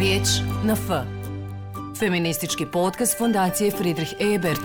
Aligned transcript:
Riječ 0.00 0.28
na 0.64 0.72
F. 0.72 0.88
Feministički 1.98 2.66
podcast 2.66 3.18
Fondacije 3.18 3.70
Friedrich 3.70 4.12
Ebert. 4.34 4.60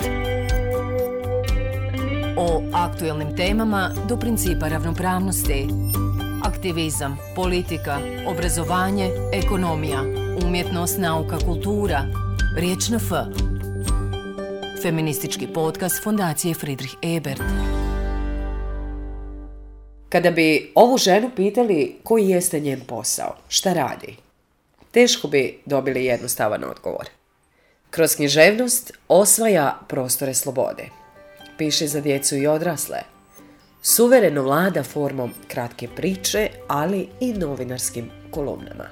O 2.37 2.61
aktuelnim 2.73 3.35
temama 3.37 3.91
do 4.09 4.17
principa 4.17 4.67
ravnopravnosti. 4.67 5.67
Aktivizam, 6.43 7.17
politika, 7.35 7.99
obrazovanje, 8.27 9.09
ekonomija, 9.33 10.01
umjetnost, 10.45 10.97
nauka, 10.97 11.37
kultura. 11.45 12.05
Riječ 12.57 12.89
na 12.89 12.97
F. 12.97 13.11
Feministički 14.81 15.47
podcast 15.47 16.03
Fondacije 16.03 16.53
Friedrich 16.53 16.95
Ebert. 17.01 17.41
Kada 20.09 20.31
bi 20.31 20.71
ovu 20.75 20.97
ženu 20.97 21.29
pitali 21.35 21.95
koji 22.03 22.29
jeste 22.29 22.59
njen 22.59 22.81
posao, 22.87 23.35
šta 23.47 23.73
radi, 23.73 24.24
teško 24.95 25.27
bi 25.27 25.59
dobili 25.65 26.05
jednostavan 26.05 26.63
odgovor. 26.63 27.05
Kroz 27.89 28.15
književnost 28.15 28.91
osvaja 29.07 29.79
prostore 29.87 30.33
slobode. 30.33 30.85
Piše 31.57 31.87
za 31.87 32.01
djecu 32.01 32.35
i 32.35 32.47
odrasle. 32.47 32.97
Suvereno 33.81 34.43
vlada 34.43 34.83
formom 34.83 35.33
kratke 35.47 35.87
priče, 35.95 36.49
ali 36.67 37.07
i 37.19 37.33
novinarskim 37.33 38.09
kolumnama. 38.31 38.85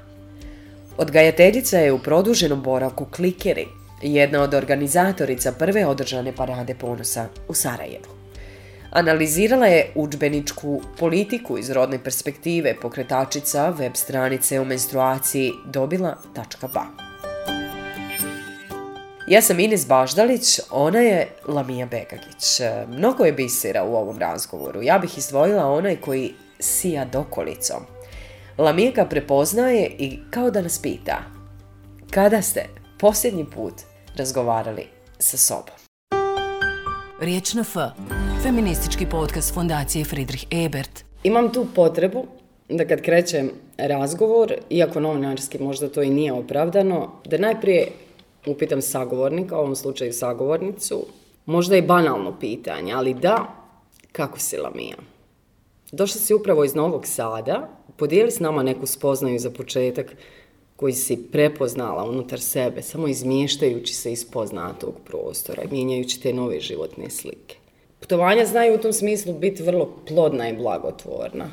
Odgajateljica 0.98 1.78
je 1.78 1.92
u 1.92 2.00
produženom 2.00 2.64
boravku 2.64 3.06
Klikeri, 3.06 3.68
jedna 4.02 4.42
od 4.42 4.54
organizatorica 4.54 5.52
prve 5.52 5.86
održane 5.86 6.36
parade 6.36 6.76
ponosa 6.76 7.28
u 7.48 7.54
Sarajevu. 7.54 8.13
Analizirala 8.96 9.66
je 9.66 9.92
učbeničku 9.96 10.82
politiku 11.00 11.58
iz 11.58 11.70
rodne 11.70 12.04
perspektive 12.04 12.76
pokretačica 12.82 13.70
web 13.70 13.96
stranice 13.96 14.60
o 14.60 14.66
menstruaciji 14.66 15.52
dobila.ba. 15.66 16.86
Ja 19.28 19.42
sam 19.42 19.60
Ines 19.60 19.88
Baždalić, 19.88 20.60
ona 20.72 21.00
je 21.00 21.28
Lamija 21.48 21.86
Begagić. 21.86 22.62
Mnogo 22.88 23.26
je 23.26 23.34
bisera 23.34 23.84
u 23.84 23.96
ovom 23.96 24.20
razgovoru. 24.20 24.82
Ja 24.82 24.98
bih 25.00 25.18
izdvojila 25.18 25.66
onaj 25.66 25.96
koji 25.96 26.34
sija 26.60 27.06
dokolicom. 27.06 27.84
Lamija 28.58 28.92
ga 28.92 29.06
prepoznaje 29.06 29.92
i 30.00 30.20
kao 30.30 30.52
da 30.52 30.62
nas 30.62 30.82
pita 30.82 31.24
kada 32.12 32.42
ste 32.42 32.66
posljednji 33.00 33.46
put 33.46 33.74
razgovarali 34.18 34.88
sa 35.20 35.38
sobom. 35.38 35.83
Riječ 37.24 37.54
na 37.54 37.62
F. 37.62 37.76
Feministički 38.44 39.06
podcast 39.12 39.54
Fondacije 39.54 40.06
Friedrich 40.06 40.46
Ebert. 40.52 41.04
Imam 41.24 41.54
tu 41.54 41.66
potrebu 41.76 42.26
da 42.70 42.88
kad 42.88 43.02
krećem 43.02 43.52
razgovor, 43.78 44.54
iako 44.70 45.00
novinarski 45.00 45.60
možda 45.60 45.90
to 45.90 46.02
i 46.02 46.10
nije 46.10 46.34
opravdano, 46.34 47.12
da 47.26 47.38
najprije 47.38 47.88
upitam 48.48 48.82
sagovornika, 48.82 49.58
u 49.58 49.60
ovom 49.60 49.76
slučaju 49.76 50.14
sagovornicu, 50.14 51.06
možda 51.46 51.78
i 51.78 51.82
banalno 51.82 52.40
pitanje, 52.40 52.94
ali 52.94 53.14
da, 53.14 53.56
kako 54.12 54.40
si 54.40 54.58
Lamija? 54.58 54.98
Došla 55.92 56.22
si 56.22 56.34
upravo 56.34 56.64
iz 56.64 56.76
Novog 56.76 57.08
Sada, 57.08 57.70
podijeli 57.98 58.32
s 58.32 58.40
nama 58.40 58.64
neku 58.64 58.86
spoznaju 58.86 59.40
za 59.40 59.50
početak 59.50 60.16
koji 60.76 60.94
si 60.94 61.18
prepoznala 61.32 62.04
unutar 62.10 62.40
sebe, 62.40 62.82
samo 62.82 63.08
izmještajući 63.08 63.94
se 63.94 64.12
iz 64.12 64.26
poznatog 64.26 64.94
prostora, 65.06 65.64
mijenjajući 65.72 66.22
te 66.22 66.34
nove 66.34 66.60
životne 66.60 67.10
slike. 67.10 67.56
Putovanja 68.00 68.46
znaju 68.46 68.76
u 68.76 68.78
tom 68.78 68.94
smislu 68.94 69.34
biti 69.34 69.64
vrlo 69.64 69.98
plodna 70.08 70.50
i 70.50 70.58
blagotvorna. 70.58 71.46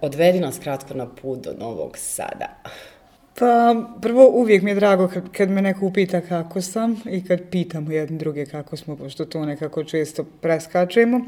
Odvedi 0.00 0.40
nas 0.40 0.58
kratko 0.58 0.94
na 0.94 1.06
put 1.06 1.38
do 1.38 1.52
Novog 1.58 1.98
Sada. 1.98 2.62
Pa, 3.38 3.74
prvo, 4.02 4.28
uvijek 4.28 4.62
mi 4.62 4.70
je 4.70 4.74
drago 4.74 5.08
kad, 5.08 5.32
kad 5.32 5.50
me 5.50 5.62
neko 5.62 5.86
upita 5.86 6.20
kako 6.20 6.60
sam 6.60 7.02
i 7.10 7.24
kad 7.24 7.40
pitamo 7.50 7.92
jedni 7.92 8.18
druge 8.18 8.46
kako 8.46 8.76
smo, 8.76 8.96
pošto 8.96 9.24
to 9.24 9.44
nekako 9.44 9.84
često 9.84 10.24
preskačemo. 10.40 11.18
E, 11.18 11.24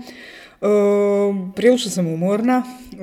prilično 1.56 1.91
sam 1.91 2.06
umorna, 2.06 2.62
e, 2.92 2.97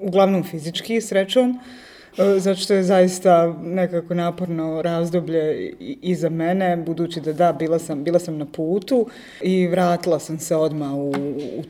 uglavnom 0.00 0.44
fizički, 0.44 1.00
srećom. 1.00 1.50
E, 1.50 1.89
E, 2.18 2.38
zato 2.38 2.60
što 2.60 2.74
je 2.74 2.82
zaista 2.82 3.54
nekako 3.62 4.14
naporno 4.14 4.82
razdoblje 4.82 5.72
i 5.80 6.14
za 6.14 6.28
mene, 6.28 6.76
budući 6.76 7.20
da 7.20 7.32
da, 7.32 7.52
bila 7.52 7.78
sam, 7.78 8.04
bila 8.04 8.18
sam 8.18 8.38
na 8.38 8.46
putu 8.46 9.06
i 9.42 9.66
vratila 9.66 10.18
sam 10.18 10.38
se 10.38 10.56
odma 10.56 10.94
u, 10.94 11.10
u, 11.10 11.62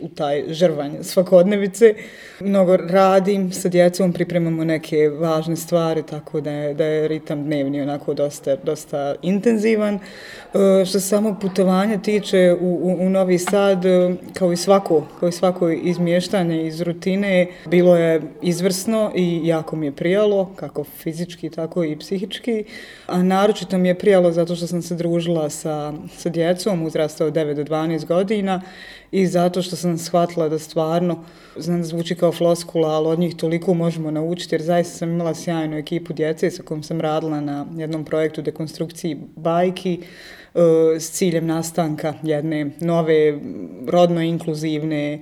u 0.00 0.08
taj 0.08 0.44
žrvanj 0.48 0.92
svakodnevice. 1.02 1.94
Mnogo 2.40 2.76
radim 2.76 3.52
sa 3.52 3.68
djecom, 3.68 4.12
pripremamo 4.12 4.64
neke 4.64 5.08
važne 5.08 5.56
stvari, 5.56 6.02
tako 6.02 6.40
da 6.40 6.50
je, 6.50 6.74
da 6.74 6.84
je 6.84 7.08
ritam 7.08 7.44
dnevni 7.44 7.82
onako 7.82 8.14
dosta, 8.14 8.56
dosta 8.56 9.14
intenzivan. 9.22 9.94
E, 9.94 9.98
što 10.84 11.00
se 11.00 11.08
samog 11.08 11.36
putovanja 11.40 11.98
tiče 11.98 12.56
u, 12.60 12.66
u, 12.66 13.06
u 13.06 13.10
Novi 13.10 13.38
Sad, 13.38 13.84
e, 13.84 14.14
kao 14.34 14.52
i 14.52 14.56
svako, 14.56 15.06
kao 15.20 15.28
i 15.28 15.32
svako 15.32 15.70
izmještanje 15.70 16.66
iz 16.66 16.80
rutine, 16.80 17.46
bilo 17.66 17.96
je 17.96 18.22
izvrsno 18.42 19.12
i 19.14 19.40
jako 19.44 19.76
mi 19.76 19.86
je 19.86 19.87
prijalo, 19.92 20.52
kako 20.56 20.84
fizički, 20.84 21.50
tako 21.50 21.84
i 21.84 21.98
psihički. 21.98 22.64
A 23.06 23.22
naročito 23.22 23.78
mi 23.78 23.88
je 23.88 23.98
prijalo 23.98 24.32
zato 24.32 24.56
što 24.56 24.66
sam 24.66 24.82
se 24.82 24.94
družila 24.94 25.50
sa, 25.50 25.92
sa 26.16 26.28
djecom 26.28 26.82
uzrasta 26.82 27.26
od 27.26 27.32
9 27.32 27.54
do 27.54 27.64
12 27.64 28.06
godina 28.06 28.62
i 29.10 29.26
zato 29.26 29.62
što 29.62 29.76
sam 29.76 29.98
shvatila 29.98 30.48
da 30.48 30.58
stvarno, 30.58 31.24
znam 31.56 31.78
da 31.78 31.84
zvuči 31.84 32.14
kao 32.14 32.32
floskula, 32.32 32.88
ali 32.88 33.08
od 33.08 33.18
njih 33.18 33.36
toliko 33.36 33.74
možemo 33.74 34.10
naučiti, 34.10 34.54
jer 34.54 34.62
zaista 34.62 34.98
sam 34.98 35.10
imala 35.10 35.34
sjajnu 35.34 35.76
ekipu 35.76 36.12
djece 36.12 36.50
sa 36.50 36.62
kojom 36.62 36.82
sam 36.82 37.00
radila 37.00 37.40
na 37.40 37.66
jednom 37.76 38.04
projektu 38.04 38.42
dekonstrukciji 38.42 39.16
bajki, 39.36 40.00
E, 40.54 41.00
s 41.00 41.10
ciljem 41.10 41.46
nastanka 41.46 42.14
jedne 42.22 42.70
nove 42.80 43.38
rodno 43.86 44.22
inkluzivne 44.22 45.14
e, 45.14 45.20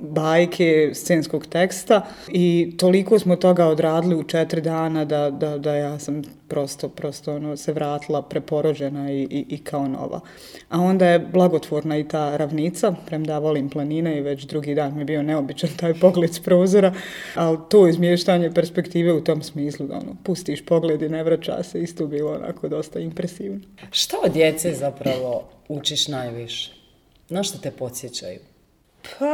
bajke 0.00 0.90
scenskog 0.94 1.46
teksta. 1.46 2.06
I 2.28 2.74
toliko 2.78 3.18
smo 3.18 3.36
toga 3.36 3.66
odradili 3.66 4.14
u 4.14 4.22
četiri 4.22 4.60
dana 4.60 5.04
da, 5.04 5.30
da, 5.30 5.58
da 5.58 5.74
ja 5.74 5.98
sam 5.98 6.22
prosto, 6.48 6.88
prosto 6.88 7.34
ono, 7.36 7.56
se 7.56 7.72
vratila 7.72 8.22
preporođena 8.22 9.12
i, 9.12 9.22
i, 9.22 9.46
i 9.48 9.58
kao 9.58 9.88
nova. 9.88 10.20
A 10.68 10.80
onda 10.80 11.08
je 11.08 11.18
blagotvorna 11.18 11.98
i 11.98 12.08
ta 12.08 12.36
ravnica, 12.36 12.94
premda 13.06 13.38
volim 13.38 13.70
planine 13.70 14.18
i 14.18 14.20
već 14.20 14.44
drugi 14.44 14.74
dan 14.74 14.94
mi 14.94 15.00
je 15.00 15.04
bio 15.04 15.22
neobičan 15.22 15.70
taj 15.76 15.94
pogled 15.94 16.34
s 16.34 16.40
prozora, 16.40 16.94
ali 17.34 17.58
to 17.70 17.88
izmještanje 17.88 18.50
perspektive 18.54 19.12
u 19.12 19.24
tom 19.24 19.42
smislu, 19.42 19.86
da 19.86 19.94
ono, 19.94 20.16
pustiš 20.22 20.64
pogled 20.64 21.02
i 21.02 21.08
ne 21.08 21.24
vraća 21.24 21.62
se, 21.62 21.82
isto 21.82 22.06
bilo 22.06 22.32
onako 22.32 22.68
dosta 22.68 23.00
impresivno. 23.00 23.60
Što 23.90 24.16
od 24.24 24.32
djece 24.32 24.72
zapravo 24.72 25.44
učiš 25.68 26.08
najviše? 26.08 26.72
Na 27.28 27.42
što 27.42 27.58
te 27.58 27.70
podsjećaju? 27.70 28.53
Pa 29.18 29.26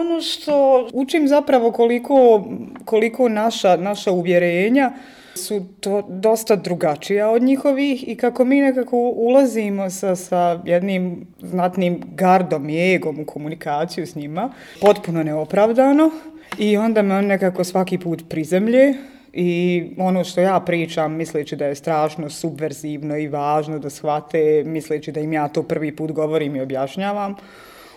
ono 0.00 0.20
što 0.20 0.88
učim 0.92 1.28
zapravo 1.28 1.72
koliko, 1.72 2.44
koliko 2.84 3.28
naša, 3.28 3.76
naša 3.76 4.12
uvjerenja 4.12 4.92
su 5.34 5.66
to 5.80 6.02
dosta 6.08 6.56
drugačija 6.56 7.30
od 7.30 7.42
njihovih 7.42 8.08
i 8.08 8.16
kako 8.16 8.44
mi 8.44 8.60
nekako 8.60 8.96
ulazimo 8.96 9.90
sa, 9.90 10.16
sa 10.16 10.60
jednim 10.64 11.26
znatnim 11.40 12.02
gardom 12.14 12.70
i 12.70 12.94
egom 12.94 13.20
u 13.20 13.24
komunikaciju 13.24 14.06
s 14.06 14.14
njima, 14.14 14.52
potpuno 14.80 15.22
neopravdano 15.22 16.10
i 16.58 16.76
onda 16.76 17.02
me 17.02 17.14
on 17.14 17.26
nekako 17.26 17.64
svaki 17.64 17.98
put 17.98 18.22
prizemlje 18.28 18.94
i 19.32 19.84
ono 19.98 20.24
što 20.24 20.40
ja 20.40 20.60
pričam 20.60 21.12
misleći 21.12 21.56
da 21.56 21.66
je 21.66 21.74
strašno 21.74 22.30
subverzivno 22.30 23.16
i 23.16 23.28
važno 23.28 23.78
da 23.78 23.90
shvate, 23.90 24.62
misleći 24.66 25.12
da 25.12 25.20
im 25.20 25.32
ja 25.32 25.48
to 25.48 25.62
prvi 25.62 25.96
put 25.96 26.12
govorim 26.12 26.56
i 26.56 26.60
objašnjavam, 26.60 27.36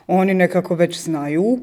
oni 0.08 0.34
nekako 0.34 0.76
već 0.76 1.02
znaju 1.02 1.60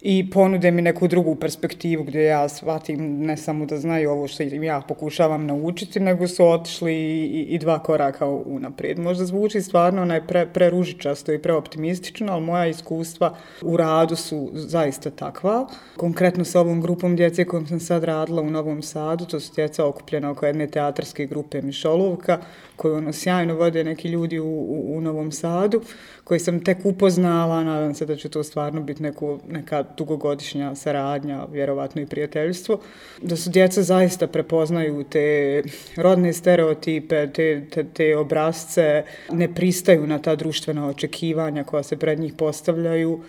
i 0.00 0.30
ponude 0.30 0.70
mi 0.70 0.82
neku 0.82 1.08
drugu 1.08 1.34
perspektivu 1.34 2.04
gdje 2.04 2.22
ja 2.22 2.48
shvatim 2.48 3.26
ne 3.26 3.36
samo 3.36 3.66
da 3.66 3.78
znaju 3.78 4.10
ovo 4.10 4.28
što 4.28 4.42
im 4.42 4.64
ja 4.64 4.80
pokušavam 4.88 5.46
naučiti, 5.46 6.00
nego 6.00 6.28
su 6.28 6.46
otišli 6.46 6.94
i, 6.94 7.42
i 7.42 7.58
dva 7.58 7.78
koraka 7.78 8.26
unaprijed. 8.26 8.98
Možda 8.98 9.24
zvuči 9.24 9.60
stvarno 9.60 10.02
onaj 10.02 10.26
pre, 10.26 10.46
preružičasto 10.46 11.32
i 11.32 11.38
preoptimistično, 11.38 12.32
ali 12.32 12.42
moja 12.42 12.66
iskustva 12.66 13.34
u 13.62 13.76
radu 13.76 14.16
su 14.16 14.50
zaista 14.52 15.10
takva. 15.10 15.66
Konkretno 15.96 16.44
sa 16.44 16.60
ovom 16.60 16.80
grupom 16.80 17.16
djece 17.16 17.44
kojom 17.44 17.66
sam 17.66 17.80
sad 17.80 18.04
radila 18.04 18.42
u 18.42 18.50
Novom 18.50 18.82
Sadu, 18.82 19.24
to 19.24 19.40
su 19.40 19.54
djeca 19.54 19.86
okupljena 19.86 20.30
oko 20.30 20.46
jedne 20.46 20.66
teatarske 20.66 21.26
grupe 21.26 21.62
Mišolovka, 21.62 22.38
koju 22.78 22.94
ono 22.94 23.12
sjajno 23.12 23.54
vode 23.54 23.84
neki 23.84 24.08
ljudi 24.08 24.38
u, 24.38 24.46
u, 24.46 24.96
u 24.96 25.00
Novom 25.00 25.32
Sadu, 25.32 25.82
koji 26.24 26.40
sam 26.40 26.64
tek 26.64 26.78
upoznala, 26.84 27.64
nadam 27.64 27.94
se 27.94 28.06
da 28.06 28.16
će 28.16 28.28
to 28.28 28.42
stvarno 28.42 28.82
biti 28.82 29.02
neko, 29.02 29.38
neka 29.48 29.84
dugogodišnja 29.96 30.74
saradnja, 30.74 31.44
vjerovatno 31.52 32.02
i 32.02 32.06
prijateljstvo, 32.06 32.80
da 33.22 33.36
su 33.36 33.50
djeca 33.50 33.82
zaista 33.82 34.26
prepoznaju 34.26 35.04
te 35.04 35.62
rodne 35.96 36.32
stereotipe, 36.32 37.26
te, 37.32 37.66
te, 37.70 37.84
te 37.84 38.16
obrazce, 38.16 39.04
ne 39.32 39.54
pristaju 39.54 40.06
na 40.06 40.18
ta 40.18 40.36
društvena 40.36 40.88
očekivanja 40.88 41.64
koja 41.64 41.82
se 41.82 41.96
pred 41.96 42.20
njih 42.20 42.32
postavljaju, 42.32 43.20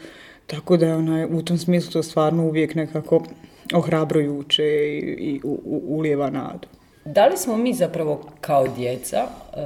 tako 0.47 0.77
da 0.77 0.85
je 0.85 0.95
ona, 0.95 1.27
u 1.31 1.41
tom 1.41 1.57
smislu 1.57 1.91
to 1.91 2.03
stvarno 2.03 2.45
uvijek 2.45 2.75
nekako 2.75 3.23
ohrabrujuće 3.73 4.63
i, 4.63 4.97
i 5.19 5.41
u, 5.43 5.61
u, 5.65 5.81
ulijeva 5.97 6.29
nadu. 6.29 6.67
Da 7.05 7.27
li 7.27 7.37
smo 7.37 7.57
mi 7.57 7.73
zapravo 7.73 8.29
kao 8.41 8.67
djeca 8.67 9.17
e, 9.17 9.61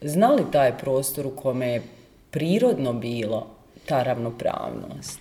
znali 0.00 0.42
taj 0.52 0.78
prostor 0.78 1.26
u 1.26 1.30
kome 1.30 1.68
je 1.68 1.82
prirodno 2.30 2.92
bilo 2.92 3.46
ta 3.86 4.02
ravnopravnost, 4.02 5.20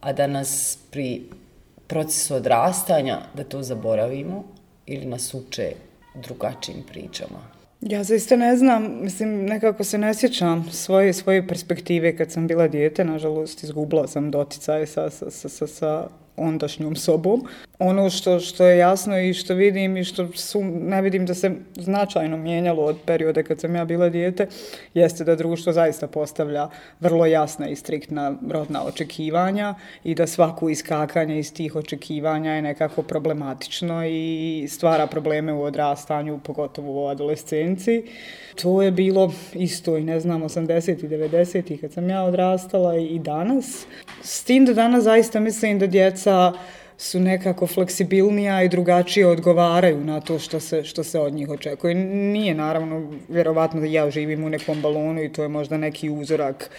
a 0.00 0.12
da 0.12 0.26
nas 0.26 0.78
pri 0.90 1.22
procesu 1.86 2.34
odrastanja 2.34 3.20
da 3.34 3.44
to 3.44 3.62
zaboravimo 3.62 4.44
ili 4.86 5.06
nas 5.06 5.34
uče 5.34 5.72
drugačijim 6.14 6.82
pričama? 6.92 7.54
Ja 7.80 8.04
zaista 8.04 8.36
ne 8.36 8.56
znam, 8.56 9.02
mislim, 9.02 9.44
nekako 9.44 9.84
se 9.84 9.98
ne 9.98 10.14
sjećam 10.14 10.68
svoje, 10.72 11.12
svoje 11.12 11.48
perspektive 11.48 12.16
kad 12.16 12.32
sam 12.32 12.46
bila 12.46 12.68
dijete, 12.68 13.04
nažalost, 13.04 13.62
izgubila 13.62 14.06
sam 14.06 14.30
doticaj 14.30 14.86
sa, 14.86 15.10
sa, 15.10 15.30
sa, 15.30 15.48
sa, 15.48 15.66
sa 15.66 16.08
ondašnjom 16.36 16.96
sobom. 16.96 17.42
Ono 17.78 18.10
što, 18.10 18.40
što 18.40 18.64
je 18.64 18.78
jasno 18.78 19.18
i 19.20 19.34
što 19.34 19.54
vidim 19.54 19.96
i 19.96 20.04
što 20.04 20.28
su, 20.34 20.64
ne 20.64 21.02
vidim 21.02 21.26
da 21.26 21.34
se 21.34 21.50
značajno 21.76 22.36
mijenjalo 22.36 22.84
od 22.84 22.96
periode 23.04 23.42
kad 23.42 23.60
sam 23.60 23.76
ja 23.76 23.84
bila 23.84 24.08
dijete, 24.08 24.46
jeste 24.94 25.24
da 25.24 25.36
društvo 25.36 25.72
zaista 25.72 26.06
postavlja 26.06 26.68
vrlo 27.00 27.26
jasna 27.26 27.68
i 27.68 27.76
striktna 27.76 28.34
rodna 28.50 28.84
očekivanja 28.84 29.74
i 30.04 30.14
da 30.14 30.26
svaku 30.26 30.70
iskakanje 30.70 31.38
iz 31.38 31.54
tih 31.54 31.76
očekivanja 31.76 32.52
je 32.52 32.62
nekako 32.62 33.02
problematično 33.02 34.06
i 34.06 34.66
stvara 34.70 35.06
probleme 35.06 35.52
u 35.52 35.62
odrastanju, 35.62 36.40
pogotovo 36.44 37.04
u 37.04 37.08
adolescenciji. 37.08 38.02
To 38.62 38.82
je 38.82 38.90
bilo 38.90 39.32
isto 39.54 39.96
i 39.96 40.04
ne 40.04 40.20
znam, 40.20 40.42
80. 40.42 41.04
i 41.04 41.08
90. 41.08 41.80
kad 41.80 41.92
sam 41.92 42.10
ja 42.10 42.22
odrastala 42.22 42.96
i 42.96 43.18
danas. 43.18 43.86
S 44.22 44.44
tim 44.44 44.64
da 44.64 44.72
danas 44.74 45.04
zaista 45.04 45.40
mislim 45.40 45.78
da 45.78 45.86
djeca 45.86 46.23
su 46.98 47.20
nekako 47.20 47.66
fleksibilnija 47.66 48.62
i 48.62 48.68
drugačije 48.68 49.26
odgovaraju 49.26 50.04
na 50.04 50.20
to 50.20 50.38
što 50.38 50.60
se, 50.60 50.84
što 50.84 51.04
se 51.04 51.20
od 51.20 51.32
njih 51.32 51.48
očekuje. 51.48 51.94
Nije 51.94 52.54
naravno, 52.54 53.12
vjerovatno 53.28 53.80
da 53.80 53.86
ja 53.86 54.10
živim 54.10 54.44
u 54.44 54.48
nekom 54.48 54.82
balonu 54.82 55.22
i 55.22 55.32
to 55.32 55.42
je 55.42 55.48
možda 55.48 55.76
neki 55.76 56.10
uzorak 56.10 56.70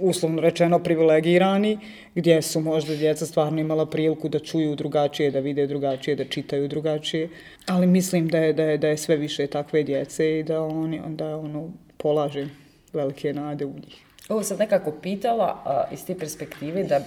uslovno 0.00 0.40
rečeno 0.40 0.78
privilegirani, 0.78 1.78
gdje 2.14 2.42
su 2.42 2.60
možda 2.60 2.96
djeca 2.96 3.26
stvarno 3.26 3.60
imala 3.60 3.86
priliku 3.86 4.28
da 4.28 4.38
čuju 4.38 4.76
drugačije, 4.76 5.30
da 5.30 5.40
vide 5.40 5.66
drugačije, 5.66 6.16
da 6.16 6.24
čitaju 6.24 6.68
drugačije. 6.68 7.28
Ali 7.66 7.86
mislim 7.86 8.28
da 8.28 8.38
je, 8.38 8.52
da 8.52 8.62
je, 8.62 8.78
da 8.78 8.88
je 8.88 8.96
sve 8.96 9.16
više 9.16 9.46
takve 9.46 9.82
djece 9.82 10.38
i 10.38 10.42
da 10.42 10.62
oni 10.62 11.00
onda 11.06 11.36
ono, 11.36 11.70
polaže 11.96 12.46
velike 12.92 13.32
nade 13.32 13.64
u 13.64 13.74
njih. 13.74 14.04
Ovo 14.28 14.42
sam 14.42 14.58
nekako 14.58 14.92
pitala 14.92 15.62
a, 15.64 15.84
iz 15.92 16.06
te 16.06 16.18
perspektive 16.18 16.84
da 16.84 17.00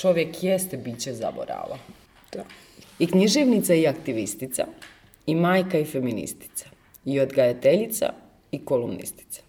čovjek 0.00 0.42
jeste 0.42 0.76
biće 0.76 1.12
zaborava. 1.12 1.78
Da. 2.32 2.44
I 2.98 3.06
književnica 3.06 3.74
i 3.74 3.86
aktivistica, 3.86 4.66
i 5.26 5.34
majka 5.34 5.78
i 5.78 5.84
feministica, 5.84 6.66
i 7.04 7.20
odgajateljica 7.20 8.12
i 8.52 8.64
kolumnistica. 8.64 9.42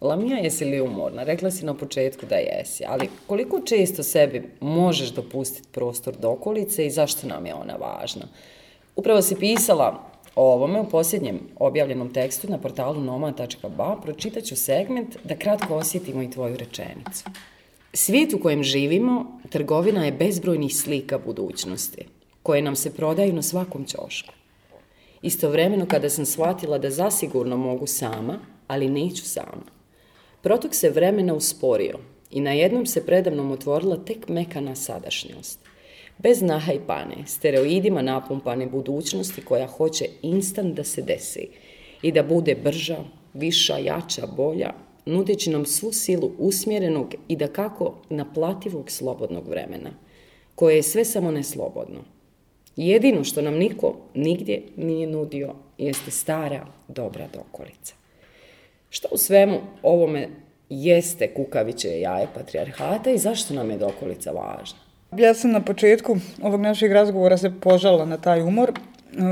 Lamija, 0.00 0.38
jesi 0.38 0.64
li 0.64 0.80
umorna? 0.80 1.22
Rekla 1.22 1.50
si 1.50 1.64
na 1.64 1.74
početku 1.74 2.26
da 2.26 2.36
jesi, 2.36 2.84
ali 2.86 3.08
koliko 3.26 3.60
često 3.60 4.02
sebi 4.02 4.42
možeš 4.60 5.08
dopustiti 5.08 5.68
prostor 5.72 6.16
do 6.16 6.30
okolice 6.30 6.86
i 6.86 6.90
zašto 6.90 7.26
nam 7.26 7.46
je 7.46 7.54
ona 7.54 7.76
važna? 7.76 8.28
Upravo 8.96 9.22
si 9.22 9.36
pisala 9.36 10.10
o 10.34 10.52
ovome 10.52 10.80
u 10.80 10.88
posljednjem 10.88 11.40
objavljenom 11.56 12.12
tekstu 12.12 12.50
na 12.50 12.58
portalu 12.58 13.00
noma.ba, 13.00 13.96
pročitat 14.02 14.44
ću 14.44 14.56
segment 14.56 15.16
da 15.24 15.36
kratko 15.36 15.76
osjetimo 15.76 16.22
i 16.22 16.30
tvoju 16.30 16.56
rečenicu. 16.56 17.24
Svijet 17.96 18.32
u 18.34 18.38
kojem 18.38 18.62
živimo, 18.62 19.40
trgovina 19.50 20.04
je 20.04 20.12
bezbrojnih 20.12 20.76
slika 20.76 21.18
budućnosti, 21.18 22.04
koje 22.42 22.62
nam 22.62 22.76
se 22.76 22.94
prodaju 22.94 23.32
na 23.32 23.42
svakom 23.42 23.84
ćošku. 23.84 24.34
Istovremeno 25.22 25.86
kada 25.86 26.10
sam 26.10 26.26
shvatila 26.26 26.78
da 26.78 26.90
zasigurno 26.90 27.56
mogu 27.56 27.86
sama, 27.86 28.38
ali 28.66 28.90
neću 28.90 29.24
sama, 29.24 29.76
Protok 30.46 30.74
se 30.74 30.90
vremena 30.90 31.34
usporio 31.34 31.98
i 32.30 32.40
na 32.40 32.52
jednom 32.52 32.86
se 32.86 33.06
predavnom 33.06 33.50
otvorila 33.50 33.96
tek 33.96 34.28
mekana 34.28 34.74
sadašnjost. 34.74 35.60
Bez 36.18 36.42
nahajpane, 36.42 37.14
pane, 37.14 37.26
steroidima 37.26 38.02
napumpane 38.02 38.66
budućnosti 38.66 39.42
koja 39.42 39.66
hoće 39.66 40.08
instant 40.22 40.74
da 40.74 40.84
se 40.84 41.02
desi 41.02 41.48
i 42.02 42.12
da 42.12 42.22
bude 42.22 42.54
brža, 42.54 42.98
viša, 43.34 43.78
jača, 43.78 44.26
bolja, 44.36 44.72
nudeći 45.06 45.50
nam 45.50 45.66
svu 45.66 45.92
silu 45.92 46.30
usmjerenog 46.38 47.14
i 47.28 47.36
da 47.36 47.48
kako 47.48 47.94
naplativog 48.10 48.90
slobodnog 48.90 49.48
vremena, 49.48 49.90
koje 50.54 50.76
je 50.76 50.82
sve 50.82 51.04
samo 51.04 51.30
neslobodno. 51.30 52.00
Jedino 52.76 53.24
što 53.24 53.42
nam 53.42 53.54
niko 53.54 53.96
nigdje 54.14 54.62
nije 54.76 55.06
nudio 55.06 55.54
jeste 55.78 56.10
stara, 56.10 56.66
dobra 56.88 57.26
dokolica. 57.32 57.94
Što 58.90 59.08
u 59.10 59.16
svemu 59.16 59.60
ovome 59.82 60.28
jeste 60.70 61.34
kukaviće 61.34 62.00
jaje 62.00 62.26
patrijarhata 62.34 63.10
i 63.10 63.18
zašto 63.18 63.54
nam 63.54 63.70
je 63.70 63.78
dokolica 63.78 64.30
važna? 64.30 64.78
Ja 65.16 65.34
sam 65.34 65.50
na 65.50 65.60
početku 65.60 66.16
ovog 66.42 66.60
našeg 66.60 66.92
razgovora 66.92 67.36
se 67.36 67.52
požala 67.60 68.04
na 68.04 68.16
taj 68.16 68.42
umor, 68.42 68.72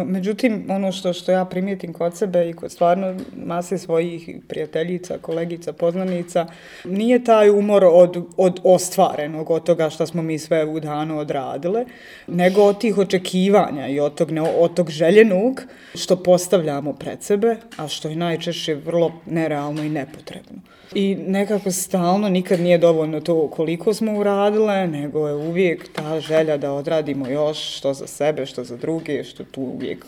Međutim, 0.06 0.67
ono 0.71 0.93
što, 0.93 1.12
što 1.12 1.32
ja 1.32 1.44
primijetim 1.44 1.93
kod 1.93 2.17
sebe 2.17 2.49
i 2.50 2.53
kod 2.53 2.73
stvarno 2.73 3.15
mase 3.37 3.79
svojih 3.79 4.31
prijateljica, 4.49 5.19
kolegica, 5.19 5.73
poznanica, 5.73 6.47
nije 6.85 7.25
taj 7.25 7.50
umor 7.50 7.85
od, 7.85 8.25
od 8.37 8.61
ostvarenog, 8.65 9.50
od 9.50 9.65
toga 9.65 9.91
što 9.91 10.06
smo 10.06 10.23
mi 10.23 10.38
sve 10.38 10.65
u 10.65 10.81
danu 10.81 11.19
odradile, 11.19 11.85
nego 12.26 12.62
od 12.62 12.81
tih 12.81 12.99
očekivanja 12.99 13.88
i 13.88 14.00
od 14.00 14.15
tog, 14.15 14.31
ne, 14.31 14.43
od 14.43 14.75
tog 14.75 14.91
željenog 14.91 15.62
što 15.94 16.23
postavljamo 16.23 16.93
pred 16.93 17.23
sebe, 17.23 17.56
a 17.77 17.88
što 17.88 18.09
je 18.09 18.17
najčešće 18.17 18.75
vrlo 18.75 19.12
nerealno 19.27 19.82
i 19.82 19.88
nepotrebno. 19.88 20.61
I 20.94 21.17
nekako 21.26 21.70
stalno 21.70 22.29
nikad 22.29 22.61
nije 22.61 22.79
dovoljno 22.79 23.20
to 23.20 23.49
koliko 23.49 23.94
smo 23.94 24.19
uradile, 24.19 24.87
nego 24.87 25.29
je 25.29 25.35
uvijek 25.35 25.93
ta 25.93 26.20
želja 26.20 26.56
da 26.56 26.73
odradimo 26.73 27.29
još 27.29 27.76
što 27.76 27.94
za 27.94 28.06
sebe, 28.06 28.46
što 28.46 28.64
za 28.64 28.76
druge, 28.76 29.25
što 29.25 29.44
tu 29.44 29.61
uvijek 29.62 30.05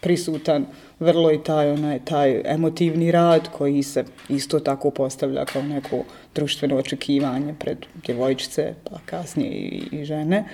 prisutan 0.00 0.66
vrlo 1.00 1.32
i 1.32 1.42
taj, 1.42 1.70
onaj, 1.70 1.98
taj 2.04 2.42
emotivni 2.44 3.10
rad 3.10 3.48
koji 3.52 3.82
se 3.82 4.04
isto 4.28 4.60
tako 4.60 4.90
postavlja 4.90 5.44
kao 5.44 5.62
neko 5.62 6.04
društveno 6.34 6.76
očekivanje 6.76 7.54
pred 7.58 7.78
djevojčice, 8.06 8.74
pa 8.84 8.98
kasnije 9.06 9.50
i, 9.50 9.82
i 9.92 10.04
žene. 10.04 10.44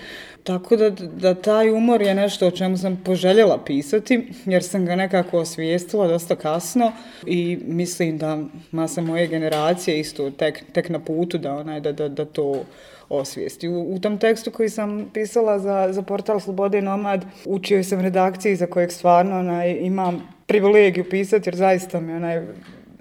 Tako 0.44 0.77
da, 0.77 0.91
da 0.91 1.35
taj 1.35 1.71
umor 1.71 2.03
je 2.03 2.15
nešto 2.15 2.47
o 2.47 2.50
čemu 2.50 2.77
sam 2.77 3.03
poželjela 3.05 3.65
pisati, 3.65 4.29
jer 4.44 4.62
sam 4.62 4.87
ga 4.87 4.96
nekako 4.96 5.39
osvijestila 5.39 6.06
dosta 6.08 6.37
kasno 6.37 6.93
i 7.27 7.58
mislim 7.67 8.19
da 8.19 8.39
masa 8.70 9.01
moje 9.01 9.27
generacije 9.27 10.01
isto 10.01 10.31
tek, 10.31 10.65
tek 10.72 10.89
na 10.89 10.99
putu 10.99 11.39
da, 11.39 11.55
onaj, 11.55 11.81
da, 11.81 11.93
da, 11.93 12.08
da 12.08 12.25
to 12.25 12.65
osvijesti. 13.08 13.69
U, 13.69 13.94
u 13.94 13.99
tom 13.99 14.19
tekstu 14.19 14.51
koji 14.51 14.69
sam 14.69 15.11
pisala 15.15 15.58
za, 15.58 15.89
za 15.91 16.03
portal 16.03 16.41
Slobode 16.41 16.79
i 16.79 16.82
Nomad, 16.82 17.25
učio 17.44 17.84
sam 17.84 18.01
redakciji 18.01 18.56
za 18.56 18.67
kojeg 18.67 18.93
stvarno 18.93 19.39
onaj, 19.39 19.77
imam 19.81 20.29
privilegiju 20.46 21.05
pisati, 21.11 21.49
jer 21.49 21.56
zaista 21.56 22.01
mi, 22.01 22.13
onaj, 22.13 22.43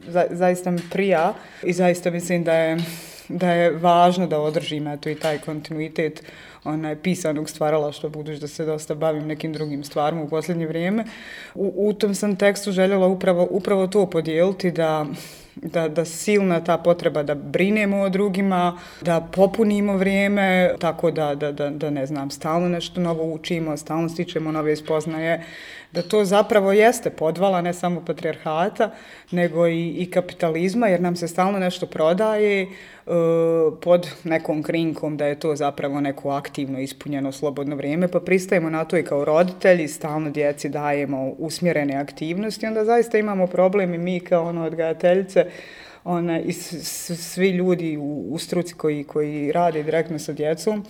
za, 0.08 0.26
zaista 0.30 0.72
mi 0.72 0.80
prija 0.92 1.34
i 1.64 1.74
zaista 1.74 2.12
mislim 2.12 2.44
da 2.44 2.54
je, 2.54 2.78
da 3.30 3.52
je 3.52 3.72
važno 3.72 4.28
da 4.28 4.40
održim 4.40 4.88
eto, 4.88 5.10
i 5.10 5.16
taj 5.16 5.38
kontinuitet 5.38 6.24
onaj 6.64 6.96
pisanog 6.96 7.50
stvarala 7.50 7.92
što 7.92 8.10
budući 8.10 8.42
da 8.42 8.48
se 8.48 8.66
dosta 8.66 8.96
bavim 8.96 9.28
nekim 9.28 9.54
drugim 9.54 9.84
stvarima 9.84 10.24
u 10.24 10.30
posljednje 10.30 10.68
vrijeme. 10.68 11.06
U, 11.56 11.74
u 11.76 11.94
tom 11.94 12.16
sam 12.16 12.36
tekstu 12.36 12.72
željela 12.72 13.08
upravo, 13.08 13.48
upravo 13.52 13.88
to 13.88 14.10
podijeliti 14.10 14.72
da 14.72 15.06
da, 15.56 15.88
da 15.88 16.06
silna 16.06 16.64
ta 16.64 16.78
potreba 16.78 17.24
da 17.24 17.36
brinemo 17.36 18.02
o 18.02 18.10
drugima, 18.10 18.78
da 19.02 19.28
popunimo 19.32 19.98
vrijeme, 19.98 20.72
tako 20.80 21.12
da, 21.12 21.36
da, 21.36 21.52
da, 21.52 21.70
da 21.70 21.90
ne 21.90 22.06
znam, 22.06 22.32
stalno 22.32 22.70
nešto 22.70 23.02
novo 23.02 23.34
učimo, 23.34 23.78
stalno 23.78 24.10
stičemo 24.10 24.52
nove 24.52 24.76
spoznaje, 24.76 25.44
da 25.94 26.02
to 26.02 26.26
zapravo 26.26 26.72
jeste 26.72 27.10
podvala 27.10 27.62
ne 27.62 27.74
samo 27.74 28.06
patrijarhata, 28.06 28.92
nego 29.32 29.68
i, 29.68 29.90
i 29.90 30.12
kapitalizma, 30.12 30.88
jer 30.88 31.02
nam 31.02 31.16
se 31.16 31.28
stalno 31.28 31.60
nešto 31.60 31.86
prodaje 31.86 32.62
e, 32.62 32.68
pod 33.82 34.08
nekom 34.24 34.64
krinkom 34.64 35.18
da 35.18 35.26
je 35.26 35.40
to 35.40 35.56
zapravo 35.56 36.02
neko 36.02 36.30
aktivno 36.30 36.80
ispunjeno 36.80 37.32
slobodno 37.32 37.76
vrijeme, 37.76 38.08
pa 38.08 38.20
pristajemo 38.20 38.70
na 38.70 38.86
to 38.86 38.98
i 38.98 39.04
kao 39.04 39.26
roditelji, 39.26 39.88
stalno 39.88 40.30
djeci 40.30 40.70
dajemo 40.70 41.34
usmjerene 41.38 41.96
aktivnosti, 41.96 42.66
onda 42.66 42.86
zaista 42.86 43.18
imamo 43.18 43.48
problem 43.48 43.94
i 43.94 43.98
mi 43.98 44.20
kao 44.20 44.46
ono 44.46 44.66
odgajateljice, 44.66 45.46
ona, 46.04 46.40
i 46.40 46.54
svi 46.54 47.50
ljudi 47.50 47.98
u, 47.98 48.28
u 48.30 48.38
struci 48.40 48.74
koji, 48.74 49.04
koji 49.04 49.52
rade 49.52 49.84
direktno 49.84 50.20
sa 50.20 50.34
djecom, 50.34 50.86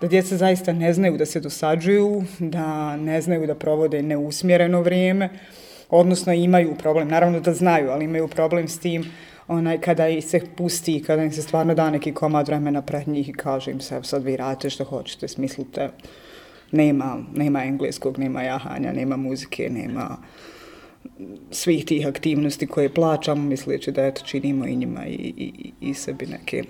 da 0.00 0.06
djeca 0.06 0.36
zaista 0.36 0.72
ne 0.72 0.92
znaju 0.92 1.16
da 1.16 1.26
se 1.26 1.40
dosađuju, 1.40 2.24
da 2.38 2.96
ne 2.96 3.20
znaju 3.20 3.46
da 3.46 3.54
provode 3.54 4.02
neusmjereno 4.02 4.82
vrijeme, 4.82 5.28
odnosno 5.90 6.32
imaju 6.32 6.74
problem, 6.78 7.08
naravno 7.08 7.40
da 7.40 7.54
znaju, 7.54 7.90
ali 7.90 8.04
imaju 8.04 8.28
problem 8.28 8.68
s 8.68 8.78
tim 8.78 9.04
onaj, 9.48 9.80
kada 9.80 10.08
ih 10.08 10.24
se 10.24 10.40
pusti, 10.56 11.02
kada 11.02 11.22
im 11.22 11.32
se 11.32 11.42
stvarno 11.42 11.74
da 11.74 11.90
neki 11.90 12.12
komad 12.12 12.48
vremena 12.48 12.82
pred 12.82 13.08
njih 13.08 13.28
i 13.28 13.32
kaže 13.32 13.70
im 13.70 13.80
se, 13.80 14.00
sad 14.02 14.24
vi 14.24 14.36
radite 14.36 14.70
što 14.70 14.84
hoćete, 14.84 15.28
smislite 15.28 15.90
nema, 16.72 17.18
nema 17.34 17.64
engleskog, 17.64 18.18
nema 18.18 18.42
jahanja, 18.42 18.92
nema 18.92 19.16
muzike, 19.16 19.70
nema 19.70 20.16
svih 21.50 21.84
tih 21.84 22.06
aktivnosti 22.06 22.66
koje 22.66 22.94
plaćamo, 22.94 23.42
misleći 23.42 23.92
da 23.92 24.06
eto 24.06 24.22
činimo 24.24 24.66
i 24.66 24.76
njima 24.76 25.06
i, 25.06 25.32
i, 25.36 25.72
i 25.80 25.94
sebi 25.94 26.26
neke, 26.26 26.62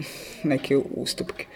neke 0.44 0.76
ustupke. 0.76 1.46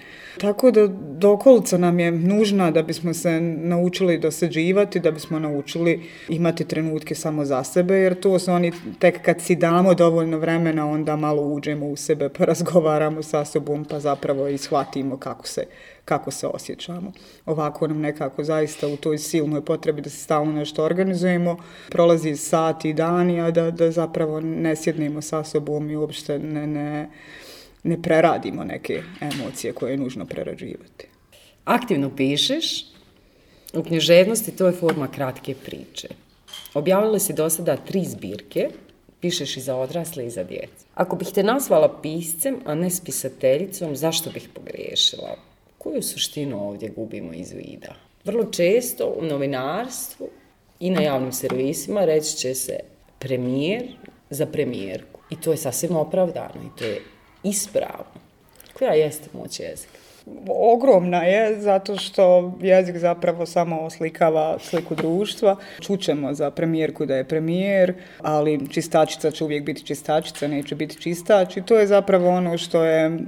Tako 0.41 0.71
da 0.71 0.87
dokolica 1.19 1.79
nam 1.79 2.01
je 2.01 2.11
nužna 2.11 2.71
da 2.71 2.83
bismo 2.83 3.15
se 3.15 3.41
naučili 3.41 4.19
dosađivati, 4.19 5.01
da 5.01 5.11
bismo 5.11 5.39
naučili 5.39 6.03
imati 6.29 6.65
trenutke 6.65 7.15
samo 7.15 7.45
za 7.45 7.65
sebe, 7.65 7.95
jer 7.95 8.21
to 8.21 8.39
su 8.39 8.53
oni 8.53 8.73
tek 8.99 9.23
kad 9.23 9.41
si 9.41 9.57
damo 9.57 9.95
dovoljno 9.95 10.39
vremena, 10.39 10.91
onda 10.91 11.17
malo 11.17 11.43
uđemo 11.43 11.87
u 11.87 11.97
sebe, 11.97 12.29
pa 12.29 12.45
razgovaramo 12.45 13.23
sa 13.23 13.45
sobom, 13.45 13.85
pa 13.85 14.01
zapravo 14.01 14.49
i 14.49 14.59
shvatimo 14.59 15.17
kako 15.17 15.47
se, 15.47 15.65
kako 16.05 16.31
se 16.31 16.47
osjećamo. 16.47 17.13
Ovako 17.47 17.87
nam 17.87 18.01
nekako 18.01 18.45
zaista 18.45 18.87
u 18.87 18.97
toj 18.97 19.19
silnoj 19.19 19.65
potrebi 19.65 20.03
da 20.03 20.11
se 20.11 20.17
stalno 20.17 20.53
nešto 20.53 20.85
organizujemo, 20.85 21.57
prolazi 21.91 22.37
sati 22.37 22.91
i 22.91 22.95
dani, 22.95 23.41
a 23.41 23.51
da, 23.51 23.71
da 23.71 23.91
zapravo 23.91 24.41
ne 24.41 24.77
sjednemo 24.77 25.23
sa 25.23 25.45
sobom 25.45 25.91
i 25.91 25.97
uopšte 25.97 26.39
ne, 26.39 26.67
ne, 26.67 27.09
ne 27.83 28.03
preradimo 28.03 28.65
neke 28.65 29.03
emocije 29.21 29.73
koje 29.73 29.91
je 29.91 29.97
nužno 29.97 30.27
prerađivati. 30.27 31.07
Aktivno 31.65 32.17
pišeš, 32.17 32.85
u 33.75 33.83
književnosti 33.83 34.57
to 34.57 34.67
je 34.67 34.73
forma 34.73 35.09
kratke 35.09 35.55
priče. 35.55 36.09
Objavila 36.75 37.19
si 37.19 37.33
do 37.33 37.51
sada 37.51 37.77
tri 37.77 38.05
zbirke, 38.05 38.69
pišeš 39.21 39.57
i 39.57 39.61
za 39.61 39.77
odrasle 39.77 40.27
i 40.27 40.31
za 40.31 40.45
djecu. 40.45 40.85
Ako 40.95 41.17
bih 41.17 41.29
te 41.35 41.43
nazvala 41.43 42.01
piscem, 42.03 42.57
a 42.65 42.75
ne 42.75 42.91
spisateljicom, 42.91 43.97
zašto 43.97 44.31
bih 44.31 44.49
pogriješila? 44.55 45.37
Koju 45.79 46.03
suštinu 46.03 46.69
ovdje 46.69 46.89
gubimo 46.89 47.33
iz 47.33 47.53
vida? 47.53 47.95
Vrlo 48.25 48.45
često 48.45 49.15
u 49.19 49.25
novinarstvu 49.25 50.29
i 50.81 50.91
na 50.91 51.03
javnim 51.03 51.33
servisima 51.33 52.05
reći 52.05 52.37
će 52.37 52.55
se 52.55 52.79
premijer 53.19 53.83
za 54.31 54.47
premijerku. 54.47 55.21
I 55.31 55.41
to 55.41 55.51
je 55.51 55.57
sasvim 55.57 55.97
opravdano 55.97 56.63
i 56.63 56.79
to 56.79 56.85
je 56.85 57.03
ispravno. 57.43 58.05
Koja 58.79 58.93
jeste 58.93 59.29
moć 59.33 59.61
jezika? 59.61 59.99
Ogromna 60.49 61.23
je, 61.23 61.61
zato 61.61 61.97
što 61.97 62.53
jezik 62.61 62.97
zapravo 62.97 63.47
samo 63.47 63.81
oslikava 63.81 64.59
sliku 64.59 64.95
društva. 64.95 65.57
Čućemo 65.81 66.35
za 66.35 66.51
premijerku 66.51 67.07
da 67.07 67.17
je 67.17 67.29
premijer, 67.29 67.95
ali 68.21 68.69
čistačica 68.71 69.31
će 69.31 69.45
uvijek 69.45 69.65
biti 69.65 69.87
čistačica, 69.87 70.49
neće 70.49 70.75
biti 70.75 71.01
čistač 71.01 71.57
i 71.57 71.63
to 71.63 71.79
je 71.79 71.87
zapravo 71.87 72.29
ono 72.29 72.59
što 72.59 72.85
je 72.85 73.19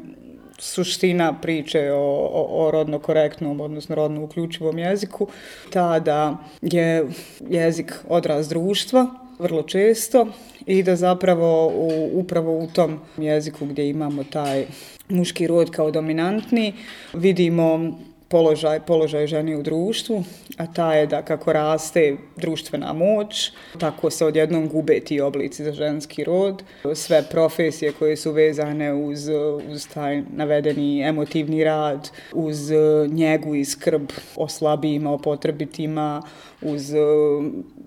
suština 0.59 1.35
priče 1.43 1.93
o, 1.93 2.29
o, 2.33 2.67
o 2.67 2.71
rodno 2.71 2.99
korektnom, 2.99 3.61
odnosno 3.61 3.95
rodno 3.95 4.25
uključivom 4.25 4.79
jeziku, 4.79 5.29
ta 5.71 5.99
da 6.01 6.37
je 6.63 7.07
jezik 7.49 7.93
odraz 8.09 8.49
društva, 8.49 9.07
vrlo 9.45 9.63
često, 9.63 10.27
i 10.67 10.83
da 10.83 10.97
zapravo 10.97 11.69
u, 11.69 12.11
upravo 12.13 12.59
u 12.59 12.67
tom 12.67 13.01
jeziku 13.17 13.67
gdje 13.67 13.89
imamo 13.89 14.25
taj 14.25 14.67
muški 15.09 15.47
rod 15.47 15.71
kao 15.71 15.91
dominantni, 15.91 16.73
vidimo 17.15 17.99
položaj, 18.29 18.81
položaj 18.81 19.27
žene 19.27 19.57
u 19.57 19.63
društvu, 19.63 20.25
a 20.57 20.67
ta 20.67 20.95
je 20.95 21.07
da 21.07 21.23
kako 21.23 21.53
raste 21.53 22.17
društvena 22.37 22.93
moć, 22.93 23.53
tako 23.79 24.11
se 24.11 24.25
odjednom 24.25 24.69
gube 24.69 25.01
ti 25.01 25.21
oblici 25.21 25.65
za 25.65 25.73
ženski 25.73 26.25
rod. 26.25 26.63
Sve 26.95 27.23
profesije 27.31 27.93
koje 27.93 28.17
su 28.17 28.33
vezane 28.33 28.93
uz, 28.93 29.29
uz 29.71 29.89
taj 29.95 30.23
navedeni 30.31 31.03
emotivni 31.03 31.65
rad, 31.65 32.11
uz 32.33 32.71
njegu 33.09 33.55
i 33.55 33.65
skrb 33.65 34.11
o 34.37 34.49
slabijima, 34.49 35.13
o 35.13 35.19
potrebitima, 35.19 36.23
uz 36.63 36.95
e, 36.95 36.99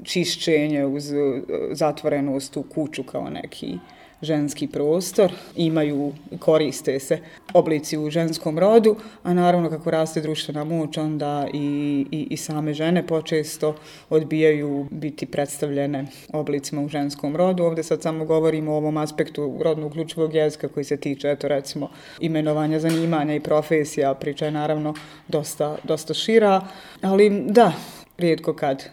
čišćenje, 0.03 0.85
uz 0.85 1.13
e, 1.13 1.41
zatvorenost 1.71 2.57
u 2.57 2.63
kuću 2.63 3.03
kao 3.03 3.29
neki 3.29 3.77
ženski 4.21 4.67
prostor, 4.67 5.31
imaju, 5.55 6.13
koriste 6.39 6.99
se 6.99 7.19
oblici 7.53 7.97
u 7.97 8.09
ženskom 8.09 8.59
rodu, 8.59 8.95
a 9.23 9.33
naravno 9.33 9.69
kako 9.69 9.91
raste 9.91 10.21
društvena 10.21 10.63
moć, 10.63 10.97
onda 10.97 11.47
i, 11.53 12.05
i, 12.11 12.27
i 12.29 12.37
same 12.37 12.73
žene 12.73 13.07
počesto 13.07 13.75
odbijaju 14.09 14.87
biti 14.91 15.25
predstavljene 15.25 16.05
oblicima 16.33 16.81
u 16.81 16.89
ženskom 16.89 17.35
rodu. 17.35 17.63
Ovdje 17.63 17.83
sad 17.83 18.01
samo 18.01 18.25
govorimo 18.25 18.73
o 18.73 18.77
ovom 18.77 18.97
aspektu 18.97 19.57
rodno 19.61 19.87
uključivog 19.87 20.33
jezika 20.33 20.67
koji 20.67 20.83
se 20.83 20.97
tiče, 20.97 21.31
eto 21.31 21.47
recimo, 21.47 21.89
imenovanja 22.19 22.79
zanimanja 22.79 23.35
i 23.35 23.39
profesija, 23.39 24.13
priča 24.13 24.45
je 24.45 24.51
naravno 24.51 24.93
dosta, 25.27 25.77
dosta 25.83 26.13
šira, 26.13 26.67
ali 27.01 27.43
da, 27.49 27.73
rijetko 28.17 28.53
kad 28.53 28.83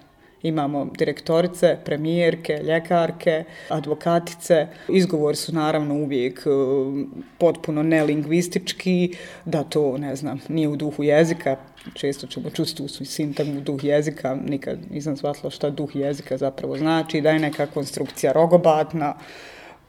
Imamo 0.45 0.91
direktorice, 0.99 1.77
premijerke, 1.85 2.61
ljekarke, 2.63 3.45
advokatice. 3.69 4.67
Izgovori 4.89 5.37
su 5.37 5.55
naravno 5.55 5.95
uvijek 5.95 6.39
e, 6.39 6.51
potpuno 7.39 7.83
nelingvistički, 7.83 9.17
da 9.45 9.63
to, 9.63 9.99
ne 9.99 10.17
znam, 10.17 10.41
nije 10.49 10.69
u 10.69 10.77
duhu 10.77 11.03
jezika. 11.03 11.57
Često 11.95 12.27
ćemo 12.27 12.51
čuti 12.51 12.83
u 12.83 12.89
sintagmu 12.89 13.61
duh 13.61 13.85
jezika, 13.85 14.35
nikad 14.35 14.79
nisam 14.91 15.17
shvatila 15.17 15.51
šta 15.51 15.71
duh 15.71 15.97
jezika 15.97 16.37
zapravo 16.37 16.79
znači, 16.79 17.21
da 17.21 17.31
je 17.31 17.39
neka 17.39 17.67
konstrukcija 17.67 18.33
rogobatna, 18.33 19.15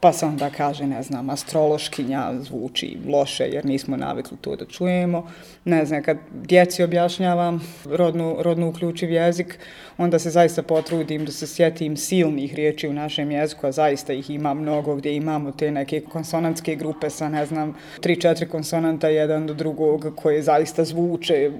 pa 0.05 0.13
se 0.13 0.25
onda 0.25 0.49
kaže, 0.49 0.87
ne 0.87 1.03
znam, 1.03 1.29
astrološkinja 1.29 2.33
zvuči 2.39 2.97
loše 3.07 3.43
jer 3.43 3.65
nismo 3.65 3.97
navikli 3.97 4.37
to 4.41 4.55
da 4.55 4.65
čujemo. 4.65 5.31
Ne 5.63 5.85
znam, 5.85 6.03
kad 6.03 6.17
djeci 6.33 6.83
objašnjavam 6.83 7.61
rodnu, 7.85 8.35
rodnu 8.39 8.69
uključiv 8.69 9.11
jezik, 9.11 9.59
onda 9.97 10.19
se 10.19 10.29
zaista 10.29 10.63
potrudim 10.63 11.25
da 11.25 11.31
se 11.31 11.47
sjetim 11.47 11.97
silnih 11.97 12.55
riječi 12.55 12.87
u 12.87 12.93
našem 12.93 13.31
jeziku, 13.31 13.67
a 13.67 13.71
zaista 13.71 14.13
ih 14.13 14.29
ima 14.29 14.53
mnogo 14.53 14.95
gdje 14.95 15.15
imamo 15.15 15.51
te 15.51 15.71
neke 15.71 16.01
konsonantske 16.01 16.75
grupe 16.75 17.09
sa, 17.09 17.29
ne 17.29 17.45
znam, 17.45 17.75
tri, 18.01 18.21
četiri 18.21 18.47
konsonanta 18.49 19.09
jedan 19.09 19.47
do 19.47 19.53
drugog 19.53 20.13
koje 20.15 20.41
zaista 20.41 20.83
zvuče, 20.83 21.51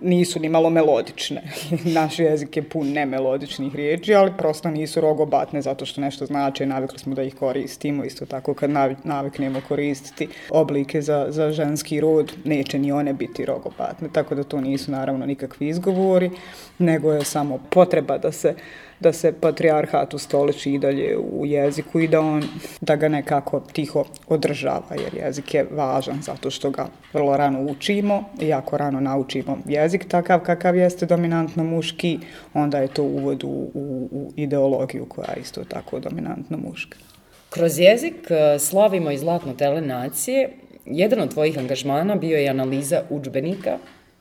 nisu 0.00 0.40
ni 0.40 0.48
malo 0.48 0.70
melodične. 0.70 1.42
Naš 1.98 2.18
jezik 2.18 2.56
je 2.56 2.62
pun 2.62 2.92
nemelodičnih 2.92 3.74
riječi, 3.74 4.14
ali 4.14 4.32
prosto 4.38 4.70
nisu 4.70 5.00
rogobatne 5.00 5.62
zato 5.62 5.86
što 5.86 6.00
nešto 6.00 6.26
znači, 6.26 6.66
navikli 6.66 6.98
smo 6.98 7.14
da 7.14 7.22
ih 7.22 7.34
koristimo, 7.34 7.71
isto 8.04 8.26
tako 8.26 8.54
kad 8.54 8.70
naviknemo 9.04 9.60
koristiti 9.68 10.28
oblike 10.50 11.02
za, 11.02 11.26
za 11.28 11.52
ženski 11.52 12.00
rod, 12.00 12.32
neće 12.44 12.78
ni 12.78 12.92
one 12.92 13.12
biti 13.12 13.44
rogopatne, 13.44 14.08
tako 14.12 14.34
da 14.34 14.44
to 14.44 14.60
nisu 14.60 14.90
naravno 14.90 15.26
nikakvi 15.26 15.68
izgovori, 15.68 16.30
nego 16.78 17.12
je 17.12 17.24
samo 17.24 17.58
potreba 17.70 18.18
da 18.18 18.32
se 18.32 18.54
da 19.02 19.12
se 19.12 19.32
patrijarhat 19.32 20.14
ustoliči 20.14 20.72
i 20.72 20.78
dalje 20.78 21.18
u 21.18 21.46
jeziku 21.46 22.00
i 22.00 22.08
da 22.08 22.20
on 22.20 22.42
da 22.80 22.96
ga 22.96 23.08
nekako 23.08 23.60
tiho 23.60 24.04
održava 24.28 24.94
jer 25.02 25.24
jezik 25.24 25.54
je 25.54 25.66
važan 25.70 26.22
zato 26.22 26.50
što 26.50 26.70
ga 26.70 26.86
vrlo 27.12 27.36
rano 27.36 27.60
učimo 27.60 28.24
i 28.40 28.52
ako 28.52 28.76
rano 28.76 29.00
naučimo 29.00 29.58
jezik 29.66 30.08
takav 30.08 30.40
kakav 30.40 30.76
jeste 30.76 31.06
dominantno 31.06 31.64
muški 31.64 32.18
onda 32.54 32.78
je 32.78 32.88
to 32.88 33.02
uvod 33.02 33.44
u, 33.44 33.48
u, 33.74 34.08
u 34.12 34.32
ideologiju 34.36 35.04
koja 35.04 35.32
je 35.36 35.40
isto 35.40 35.64
tako 35.64 36.00
dominantno 36.00 36.58
muška. 36.58 37.11
Kroz 37.52 37.78
jezik 37.78 38.30
e, 38.30 38.58
slavimo 38.58 39.10
i 39.10 39.18
zlatno 39.18 39.54
tele 39.54 39.80
nacije. 39.80 40.50
Jedan 40.86 41.20
od 41.20 41.32
tvojih 41.32 41.58
angažmana 41.58 42.14
bio 42.14 42.38
je 42.38 42.48
analiza 42.48 43.02
učbenika 43.10 43.78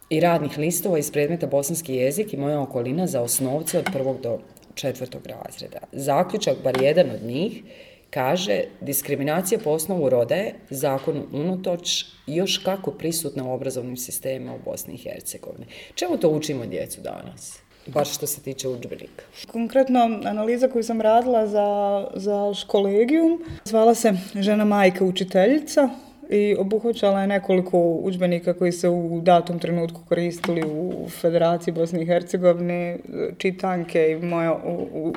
i 0.09 0.19
radnih 0.19 0.57
listova 0.57 0.97
iz 0.97 1.11
predmeta 1.11 1.47
bosanski 1.47 1.93
jezik 1.93 2.33
i 2.33 2.38
moja 2.38 2.61
okolina 2.61 3.07
za 3.07 3.21
osnovce 3.21 3.79
od 3.79 3.85
prvog 3.93 4.21
do 4.21 4.39
četvrtog 4.75 5.21
razreda. 5.27 5.79
Zaključak, 5.91 6.57
bar 6.63 6.81
jedan 6.81 7.09
od 7.09 7.23
njih, 7.23 7.63
kaže 8.09 8.63
diskriminacija 8.81 9.59
po 9.63 9.69
osnovu 9.69 10.09
roda 10.09 10.35
je 10.35 10.53
zakon 10.69 11.23
unutoč 11.33 12.05
još 12.27 12.57
kako 12.57 12.91
prisutna 12.91 13.45
u 13.45 13.53
obrazovnim 13.53 13.97
sistemima 13.97 14.55
u 14.55 14.59
Bosni 14.65 14.93
i 14.93 14.97
Hercegovini. 14.97 15.65
Čemu 15.95 16.17
to 16.17 16.29
učimo 16.29 16.65
djecu 16.65 17.01
danas? 17.01 17.59
Baš 17.88 18.15
što 18.15 18.27
se 18.27 18.41
tiče 18.41 18.67
učbenika. 18.67 19.23
Konkretno, 19.51 20.00
analiza 20.25 20.67
koju 20.67 20.83
sam 20.83 21.01
radila 21.01 21.47
za, 21.47 22.07
za 22.15 22.53
školegijum 22.53 23.43
zvala 23.65 23.95
se 23.95 24.13
Žena 24.35 24.65
majka 24.65 25.05
učiteljica 25.05 25.89
i 26.29 26.55
obuhvaćala 26.59 27.21
je 27.21 27.27
nekoliko 27.27 27.79
učbenika 27.79 28.53
koji 28.53 28.71
se 28.71 28.89
u 28.89 29.21
datom 29.21 29.59
trenutku 29.59 30.01
koristili 30.09 30.63
u 30.65 31.09
Federaciji 31.09 31.73
Bosne 31.73 32.01
i 32.01 32.05
Hercegovine, 32.05 32.97
čitanke 33.38 34.11
i 34.11 34.25
moje 34.25 34.51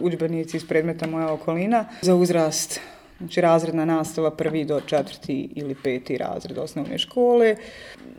učbenici 0.00 0.56
iz 0.56 0.68
predmeta 0.68 1.06
moja 1.06 1.32
okolina 1.32 1.84
za 2.02 2.14
uzrast 2.14 2.80
Znači 3.18 3.40
razredna 3.40 3.84
nastava 3.84 4.30
prvi 4.30 4.64
do 4.64 4.80
četvrti 4.80 5.48
ili 5.54 5.74
peti 5.82 6.18
razred 6.18 6.58
osnovne 6.58 6.98
škole. 6.98 7.56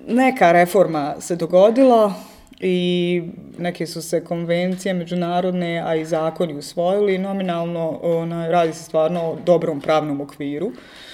Neka 0.07 0.51
reforma 0.51 1.15
se 1.19 1.35
dogodila, 1.35 2.13
i 2.59 3.21
neke 3.57 3.87
su 3.87 4.01
se 4.01 4.23
konvencije 4.23 4.93
međunarodne, 4.93 5.83
a 5.85 5.95
i 5.95 6.05
zakoni 6.05 6.53
usvojili. 6.53 7.17
Nominalno 7.17 7.99
ona, 8.03 8.47
radi 8.47 8.73
se 8.73 8.83
stvarno 8.83 9.21
o 9.21 9.37
dobrom 9.45 9.81
pravnom 9.81 10.21
okviru 10.21 10.71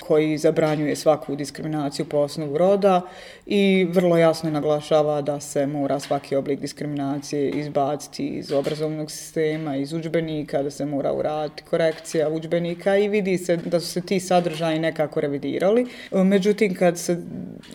koji 0.07 0.37
zabranjuje 0.37 0.95
svaku 0.95 1.35
diskriminaciju 1.35 2.05
po 2.05 2.17
osnovu 2.17 2.57
roda 2.57 3.01
i 3.45 3.87
vrlo 3.91 4.17
jasno 4.17 4.49
naglašava 4.49 5.21
da 5.21 5.39
se 5.39 5.67
mora 5.67 5.99
svaki 5.99 6.35
oblik 6.35 6.59
diskriminacije 6.59 7.49
izbaciti 7.49 8.27
iz 8.27 8.51
obrazovnog 8.51 9.11
sistema, 9.11 9.75
iz 9.75 9.93
učbenika, 9.93 10.63
da 10.63 10.71
se 10.71 10.85
mora 10.85 11.13
uraditi 11.13 11.63
korekcija 11.69 12.29
učbenika 12.29 12.97
i 12.97 13.07
vidi 13.07 13.37
se 13.37 13.57
da 13.57 13.79
su 13.79 13.87
se 13.87 14.01
ti 14.01 14.19
sadržaji 14.19 14.79
nekako 14.79 15.21
revidirali. 15.21 15.87
Međutim, 16.11 16.75
kad 16.75 16.99
se 16.99 17.17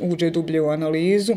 uđe 0.01 0.31
dublje 0.31 0.61
u 0.61 0.69
analizu, 0.69 1.35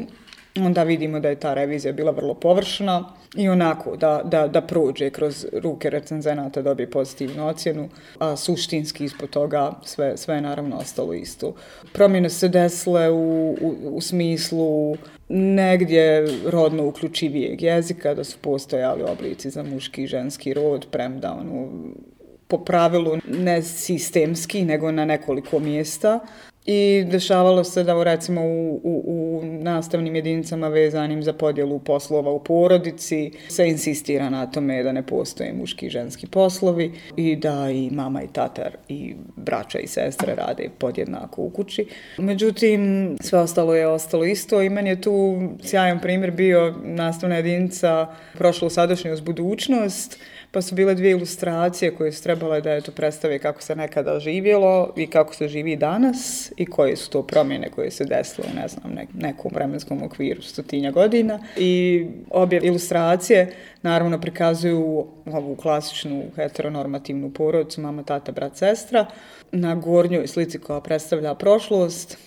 onda 0.56 0.84
vidimo 0.84 1.20
da 1.20 1.30
je 1.30 1.40
ta 1.40 1.54
revizija 1.54 1.94
bila 1.94 2.12
vrlo 2.12 2.34
površna 2.34 3.14
i 3.36 3.50
onako 3.50 3.96
da, 3.96 4.22
da, 4.26 4.48
da 4.48 4.62
prođe 4.62 5.10
kroz 5.10 5.46
ruke 5.54 5.90
recenzenata, 5.90 6.62
dobije 6.62 6.92
pozitivnu 6.92 7.48
ocjenu, 7.48 7.90
a 8.20 8.36
suštinski 8.36 9.06
ispod 9.06 9.30
toga 9.30 9.72
sve, 9.84 10.18
sve 10.18 10.36
je 10.36 10.42
naravno 10.42 10.78
ostalo 10.78 11.14
isto. 11.14 11.54
Promjene 11.94 12.30
se 12.30 12.48
desile 12.48 13.10
u, 13.10 13.58
u, 13.62 13.76
u 13.92 14.02
smislu 14.02 14.96
negdje 15.30 16.28
rodno 16.46 16.86
uključivijeg 16.88 17.62
jezika, 17.62 18.14
da 18.14 18.24
su 18.24 18.38
postojali 18.42 19.04
oblici 19.04 19.50
za 19.50 19.64
muški 19.64 20.04
i 20.04 20.08
ženski 20.08 20.54
rod, 20.54 20.86
premda 20.92 21.38
ono, 21.40 21.70
po 22.48 22.58
pravilu 22.58 23.18
ne 23.28 23.62
sistemski, 23.62 24.66
nego 24.66 24.92
na 24.92 25.06
nekoliko 25.06 25.60
mjesta. 25.60 26.20
I 26.72 27.04
dešavalo 27.04 27.64
se 27.64 27.84
da 27.84 28.04
recimo 28.04 28.42
u, 28.42 28.82
u, 28.84 29.04
u 29.06 29.42
nastavnim 29.46 30.16
jedinicama 30.16 30.68
vezanim 30.68 31.24
za 31.24 31.34
podjelu 31.34 31.80
poslova 31.80 32.32
u 32.32 32.44
porodici 32.44 33.32
se 33.48 33.68
insistira 33.68 34.30
na 34.30 34.46
tome 34.46 34.84
da 34.84 34.92
ne 34.92 35.06
postoje 35.06 35.54
muški 35.54 35.86
i 35.86 35.90
ženski 35.90 36.28
poslovi 36.28 36.92
i 37.16 37.36
da 37.36 37.70
i 37.72 37.90
mama 37.92 38.24
i 38.24 38.28
tatar 38.28 38.78
i 38.88 39.16
braća 39.36 39.80
i 39.80 39.88
sestre 39.88 40.36
rade 40.36 40.70
podjednako 40.78 41.42
u 41.42 41.50
kući. 41.50 41.86
Međutim, 42.18 43.16
sve 43.22 43.40
ostalo 43.40 43.76
je 43.76 43.88
ostalo 43.88 44.26
isto 44.26 44.62
i 44.62 44.70
meni 44.70 44.90
je 44.90 45.02
tu 45.02 45.42
sjajan 45.64 46.00
primjer 46.00 46.32
bio 46.32 46.76
nastavna 46.84 47.36
jedinica 47.36 48.08
prošlo 48.34 48.70
sadašnjost 48.70 49.24
budućnost 49.24 50.20
pa 50.52 50.62
su 50.62 50.76
bile 50.76 50.96
dvije 50.96 51.12
ilustracije 51.12 51.96
koje 51.96 52.12
su 52.12 52.24
trebale 52.24 52.62
da 52.62 52.72
je 52.72 52.82
to 52.82 52.92
predstave 52.92 53.40
kako 53.40 53.62
se 53.62 53.76
nekada 53.76 54.20
živjelo 54.20 54.94
i 54.98 55.08
kako 55.08 55.36
se 55.36 55.48
živi 55.48 55.76
danas 55.76 56.52
i 56.60 56.66
koje 56.66 56.96
su 56.96 57.10
to 57.10 57.24
promjene 57.24 57.70
koje 57.70 57.92
se 57.92 58.06
desile 58.06 58.48
u 58.52 58.56
ne 58.56 58.68
znam, 58.68 58.94
ne, 58.94 59.08
nekom 59.14 59.52
vremenskom 59.54 60.04
okviru 60.04 60.42
stotinja 60.42 60.92
godina. 60.92 61.40
I 61.58 62.06
obje 62.30 62.62
ilustracije 62.64 63.54
naravno 63.82 64.22
prikazuju 64.22 65.08
ovu 65.26 65.56
klasičnu 65.56 66.24
heteronormativnu 66.36 67.32
porodicu, 67.32 67.82
mama, 67.82 68.04
tata, 68.04 68.32
brat, 68.32 68.58
sestra. 68.58 69.06
Na 69.52 69.76
gornjoj 69.76 70.28
slici 70.28 70.60
koja 70.60 70.82
predstavlja 70.82 71.36
prošlost, 71.36 72.18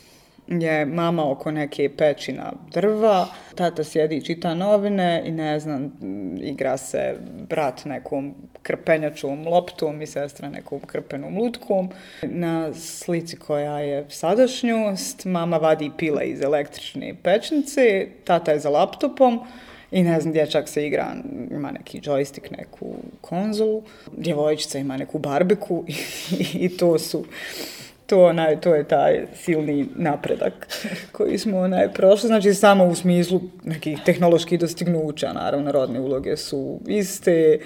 je 0.49 0.87
mama 0.87 1.31
oko 1.31 1.51
neke 1.51 1.91
pećina 1.97 2.53
drva, 2.73 3.27
tata 3.55 3.85
sjedi 3.85 4.17
i 4.17 4.25
čita 4.25 4.55
novine 4.55 5.23
i 5.27 5.31
ne 5.31 5.61
znam, 5.61 5.93
igra 6.41 6.77
se 6.77 7.15
brat 7.49 7.85
nekom 7.85 8.35
krpenjačom 8.63 9.47
loptom 9.47 10.03
i 10.03 10.07
sestra 10.07 10.49
nekom 10.49 10.81
krpenom 10.81 11.39
lutkom. 11.39 11.91
Na 12.23 12.75
slici 12.75 13.37
koja 13.37 13.79
je 13.79 14.07
sadašnjost, 14.09 15.25
mama 15.25 15.57
vadi 15.57 15.91
pile 15.99 16.25
iz 16.27 16.43
električne 16.43 17.15
pećnice, 17.23 18.07
tata 18.25 18.53
je 18.53 18.59
za 18.59 18.71
laptopom, 18.71 19.41
I 19.93 20.03
ne 20.03 20.21
znam, 20.21 20.33
dječak 20.33 20.69
se 20.69 20.87
igra, 20.87 21.07
ima 21.51 21.71
neki 21.71 22.01
džojstik, 22.01 22.51
neku 22.51 22.95
konzolu, 23.21 23.83
djevojčica 24.17 24.79
ima 24.79 24.97
neku 24.97 25.19
barbiku 25.19 25.85
i, 25.89 25.93
i, 26.41 26.65
i 26.65 26.77
to 26.77 26.99
su 26.99 27.25
to, 28.07 28.25
onaj, 28.25 28.61
to 28.61 28.75
je 28.75 28.85
taj 28.85 29.27
silni 29.35 29.89
napredak 29.97 30.69
koji 31.13 31.39
smo 31.39 31.59
onaj, 31.59 31.93
prošli. 31.93 32.27
Znači, 32.27 32.55
samo 32.55 32.85
u 32.85 32.95
smislu 32.95 33.41
nekih 33.65 33.99
tehnoloških 34.05 34.61
dostignuća, 34.61 35.33
naravno, 35.33 35.73
rodne 35.73 36.01
uloge 36.01 36.37
su 36.37 36.81
iste, 36.87 37.59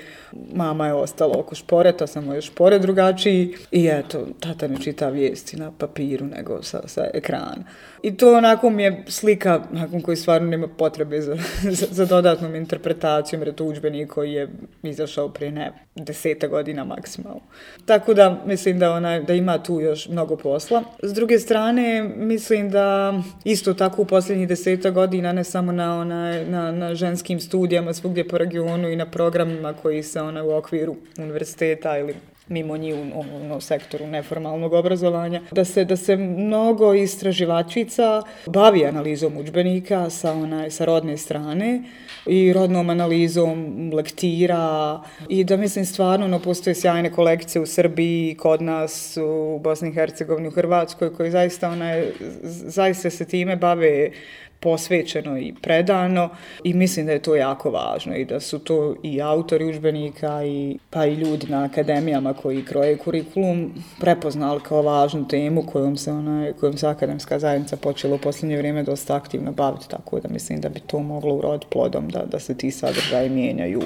mama 0.54 0.86
je 0.86 0.94
ostala 0.94 1.38
oko 1.38 1.54
šporeta, 1.54 2.06
samo 2.06 2.34
je 2.34 2.42
špore 2.42 2.78
drugačiji 2.78 3.54
i 3.70 3.88
eto, 3.92 4.26
tata 4.40 4.68
ne 4.68 4.76
čita 4.80 5.08
vijesti 5.08 5.56
na 5.56 5.72
papiru 5.78 6.26
nego 6.26 6.62
sa, 6.62 6.80
sa 6.86 7.04
ekrana. 7.14 7.64
I 8.02 8.16
to 8.16 8.36
onako 8.36 8.70
mi 8.70 8.82
je 8.82 9.04
slika 9.08 9.62
nakon 9.70 10.00
koji 10.00 10.16
stvarno 10.16 10.48
nema 10.48 10.68
potrebe 10.68 11.20
za, 11.20 11.36
za, 11.62 11.86
za 11.90 12.04
dodatnom 12.04 12.54
interpretacijom, 12.54 13.40
jer 13.42 13.48
je 13.48 13.56
to 13.56 13.64
učbenik 13.64 14.12
koji 14.12 14.32
je 14.32 14.48
izašao 14.82 15.28
prije 15.28 15.52
ne 15.52 15.72
deseta 15.94 16.46
godina 16.46 16.84
maksimalno. 16.84 17.40
Tako 17.86 18.14
da 18.14 18.42
mislim 18.46 18.78
da, 18.78 18.92
ona, 18.92 19.20
da 19.20 19.34
ima 19.34 19.62
tu 19.62 19.80
još 19.80 20.08
mnogo 20.08 20.25
posla. 20.36 20.82
S 21.02 21.12
druge 21.12 21.38
strane, 21.38 22.02
mislim 22.16 22.70
da 22.70 23.14
isto 23.44 23.74
tako 23.74 24.02
u 24.02 24.04
posljednjih 24.04 24.48
deseta 24.48 24.90
godina, 24.90 25.32
ne 25.32 25.44
samo 25.44 25.72
na, 25.72 26.00
ona, 26.00 26.44
na, 26.44 26.72
na 26.72 26.94
ženskim 26.94 27.40
studijama 27.40 27.94
svugdje 27.94 28.28
po 28.28 28.38
regionu 28.38 28.88
i 28.88 28.96
na 28.96 29.06
programima 29.06 29.72
koji 29.72 30.02
se 30.02 30.20
ona 30.20 30.44
u 30.44 30.50
okviru 30.50 30.96
univerziteta 31.18 31.98
ili 31.98 32.14
mimo 32.48 32.76
nji 32.76 32.94
u, 32.94 32.96
u, 32.96 33.56
u 33.56 33.60
sektoru 33.60 34.06
neformalnog 34.06 34.72
obrazovanja, 34.72 35.40
da 35.50 35.64
se, 35.64 35.84
da 35.84 35.96
se 35.96 36.16
mnogo 36.16 36.94
istraživačica 36.94 38.22
bavi 38.46 38.86
analizom 38.86 39.36
učbenika 39.36 40.10
sa, 40.10 40.32
onaj, 40.32 40.70
sa 40.70 40.84
rodne 40.84 41.16
strane 41.16 41.82
i 42.26 42.52
rodnom 42.52 42.90
analizom 42.90 43.90
lektira 43.94 45.00
i 45.28 45.44
da 45.44 45.56
mislim 45.56 45.84
stvarno 45.84 46.28
no, 46.28 46.38
postoje 46.38 46.74
sjajne 46.74 47.12
kolekcije 47.12 47.62
u 47.62 47.66
Srbiji, 47.66 48.34
kod 48.34 48.62
nas, 48.62 49.18
u 49.22 49.58
Bosni 49.58 49.88
i 49.88 49.92
Hercegovini, 49.92 50.48
u 50.48 50.50
Hrvatskoj, 50.50 51.14
koji 51.14 51.30
zaista, 51.30 51.70
onaj, 51.70 52.06
zaista 52.42 53.10
se 53.10 53.24
time 53.24 53.56
bave 53.56 54.10
posvećeno 54.60 55.38
i 55.38 55.54
predano 55.62 56.28
i 56.64 56.74
mislim 56.74 57.06
da 57.06 57.12
je 57.12 57.22
to 57.22 57.36
jako 57.36 57.70
važno 57.70 58.16
i 58.16 58.24
da 58.24 58.40
su 58.40 58.58
to 58.58 58.94
i 59.02 59.22
autori 59.22 59.64
učbenika 59.64 60.44
i 60.44 60.78
pa 60.90 61.06
i 61.06 61.14
ljudi 61.14 61.46
na 61.46 61.64
akademijama 61.64 62.34
koji 62.34 62.64
kroje 62.64 62.96
kurikulum 62.96 63.74
prepoznali 64.00 64.60
kao 64.60 64.82
važnu 64.82 65.28
temu 65.28 65.62
kojom 65.62 65.96
se 65.96 66.12
ona 66.12 66.52
kojom 66.60 66.76
se 66.76 66.86
akademska 66.86 67.38
zajednica 67.38 67.76
počela 67.76 68.14
u 68.14 68.18
posljednje 68.18 68.56
vrijeme 68.56 68.82
dosta 68.82 69.16
aktivno 69.16 69.52
baviti 69.52 69.88
tako 69.88 70.20
da 70.20 70.28
mislim 70.28 70.60
da 70.60 70.68
bi 70.68 70.80
to 70.80 70.98
moglo 70.98 71.34
uroditi 71.34 71.66
plodom 71.70 72.08
da 72.08 72.24
da 72.24 72.38
se 72.38 72.58
ti 72.58 72.70
sadržaji 72.70 73.30
mijenjaju 73.30 73.82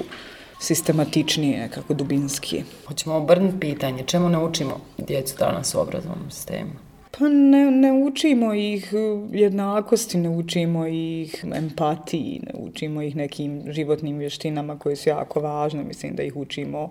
sistematičnije, 0.61 1.69
kako 1.73 1.93
dubinski. 1.93 2.63
Hoćemo 2.87 3.15
obrnuti 3.15 3.59
pitanje, 3.59 4.03
čemu 4.03 4.29
naučimo 4.29 4.79
djecu 4.97 5.35
danas 5.39 5.75
u 5.75 5.79
obrazovnom 5.79 6.31
sistemu? 6.31 6.90
Pa 7.11 7.27
ne, 7.29 7.71
ne 7.71 7.91
učimo 7.93 8.53
ih 8.53 8.93
e, 8.93 8.97
jednakosti, 9.37 10.17
ne 10.17 10.29
učimo 10.29 10.87
ih 10.87 11.45
empatiji, 11.55 12.41
ne 12.45 12.53
učimo 12.59 13.01
ih 13.01 13.15
nekim 13.15 13.63
životnim 13.67 14.17
vještinama 14.17 14.79
koje 14.79 14.95
su 14.95 15.09
jako 15.09 15.39
važne. 15.39 15.83
Mislim 15.83 16.15
da 16.15 16.23
ih 16.23 16.35
učimo 16.35 16.89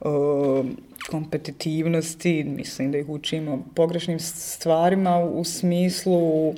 uh, 0.00 0.66
kompetitivnosti, 1.10 2.44
mislim 2.44 2.92
da 2.92 2.98
ih 2.98 3.08
učimo 3.08 3.64
pogrešnim 3.74 4.18
stvarima 4.20 5.18
u, 5.18 5.40
u 5.40 5.44
smislu 5.44 6.48
uh, 6.48 6.54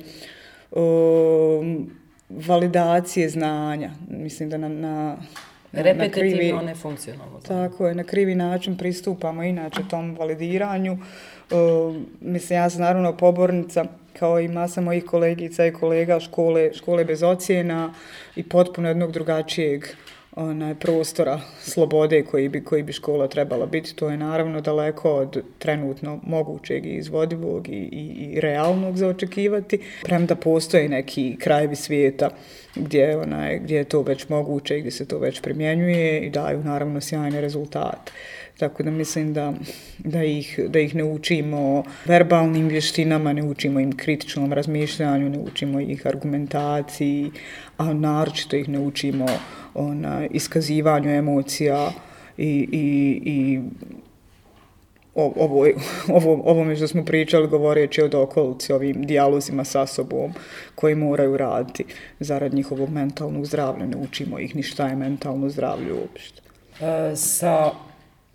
validacije 2.29 3.29
znanja. 3.29 3.91
Mislim 4.09 4.49
da 4.49 4.57
nam 4.57 4.79
na, 4.79 5.17
Repetitivno, 5.73 6.61
ne 6.61 6.75
funkcionalno. 6.75 7.39
Tako 7.39 7.87
je, 7.87 7.95
na 7.95 8.03
krivi 8.03 8.35
način 8.35 8.77
pristupamo 8.77 9.43
inače 9.43 9.81
tom 9.89 10.15
validiranju. 10.19 10.93
Uh, 10.93 11.95
mislim, 12.21 12.59
ja 12.59 12.69
sam 12.69 12.81
naravno 12.81 13.17
pobornica, 13.17 13.85
kao 14.19 14.39
i 14.39 14.47
masa 14.47 14.81
mojih 14.81 15.05
kolegica 15.05 15.65
i 15.65 15.73
kolega 15.73 16.19
škole, 16.19 16.73
škole 16.73 17.05
bez 17.05 17.23
ocjena 17.23 17.93
i 18.35 18.43
potpuno 18.43 18.87
jednog 18.87 19.11
drugačijeg 19.11 19.85
onaj, 20.35 20.75
prostora 20.75 21.41
slobode 21.59 22.23
koji 22.23 22.49
bi, 22.49 22.63
koji 22.63 22.83
bi 22.83 22.93
škola 22.93 23.27
trebala 23.27 23.65
biti. 23.65 23.95
To 23.95 24.09
je 24.09 24.17
naravno 24.17 24.61
daleko 24.61 25.11
od 25.11 25.43
trenutno 25.59 26.19
mogućeg 26.23 26.85
i 26.85 26.95
izvodivog 26.95 27.67
i, 27.67 27.71
i, 27.71 28.33
i 28.33 28.39
realnog 28.39 28.97
za 28.97 29.07
očekivati. 29.07 29.79
Premda 30.03 30.35
postoje 30.35 30.89
neki 30.89 31.37
krajevi 31.39 31.75
svijeta 31.75 32.29
gdje, 32.75 33.17
onaj, 33.17 33.59
gdje 33.59 33.77
je 33.77 33.83
to 33.83 34.01
već 34.01 34.29
moguće 34.29 34.77
i 34.77 34.79
gdje 34.79 34.91
se 34.91 35.07
to 35.07 35.19
već 35.19 35.41
primjenjuje 35.41 36.19
i 36.19 36.29
daju 36.29 36.63
naravno 36.63 37.01
sjajne 37.01 37.41
rezultate. 37.41 38.11
Tako 38.57 38.83
da 38.83 38.91
mislim 38.91 39.33
da, 39.33 39.53
da, 39.97 40.23
ih, 40.23 40.59
da 40.67 40.79
ih 40.79 40.95
ne 40.95 41.03
učimo 41.03 41.83
verbalnim 42.05 42.67
vještinama, 42.67 43.33
ne 43.33 43.43
učimo 43.43 43.79
im 43.79 43.97
kritičnom 43.97 44.53
razmišljanju, 44.53 45.29
ne 45.29 45.39
učimo 45.39 45.79
ih 45.79 46.07
argumentaciji, 46.07 47.31
a 47.77 47.93
naročito 47.93 48.55
ih 48.55 48.69
ne 48.69 48.79
učimo 48.79 49.25
ona, 49.73 50.27
iskazivanju 50.27 51.09
emocija 51.09 51.91
i, 52.37 52.67
i, 52.71 53.21
i 53.25 53.59
o- 55.15 55.33
ovoj, 55.35 55.75
ovo, 56.07 56.41
ovome 56.45 56.75
što 56.75 56.87
smo 56.87 57.05
pričali 57.05 57.47
govoreći 57.47 58.01
od 58.01 58.15
okolici, 58.15 58.73
ovim 58.73 59.05
dijalozima 59.05 59.63
sa 59.63 59.85
sobom 59.85 60.33
koji 60.75 60.95
moraju 60.95 61.37
raditi 61.37 61.85
zarad 62.19 62.53
njihovog 62.53 62.89
mentalnog 62.89 63.45
zdravlja. 63.45 63.85
Ne 63.85 63.97
učimo 63.97 64.39
ih 64.39 64.55
ni 64.55 64.63
šta 64.63 64.87
je 64.87 64.95
mentalno 64.95 65.49
zdravlje 65.49 65.93
uopšte. 65.93 66.41
E, 66.81 67.15
Sa 67.15 67.71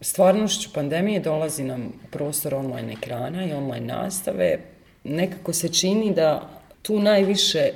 stvarnošću 0.01 0.71
pandemije 0.75 1.21
dolazi 1.21 1.65
nam 1.65 1.93
prostor 2.11 2.55
online 2.55 2.93
ekrana 2.93 3.47
i 3.47 3.53
online 3.53 3.87
nastave. 3.87 4.59
Nekako 5.05 5.53
se 5.53 5.69
čini 5.69 6.15
da 6.15 6.51
tu 6.83 6.99
najviše 7.01 7.71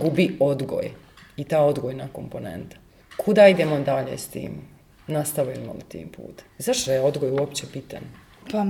gubi 0.00 0.36
odgoj 0.40 0.90
i 1.36 1.44
ta 1.44 1.60
odgojna 1.62 2.08
komponenta. 2.12 2.76
Kuda 3.24 3.48
idemo 3.48 3.78
dalje 3.78 4.18
s 4.18 4.26
tim? 4.28 4.52
Nastavimo 5.06 5.72
li 5.72 5.84
tim 5.88 6.08
put? 6.08 6.42
Zašto 6.58 6.92
je 6.92 7.00
odgoj 7.00 7.30
uopće 7.30 7.66
bitan? 7.72 8.02
Pa 8.52 8.64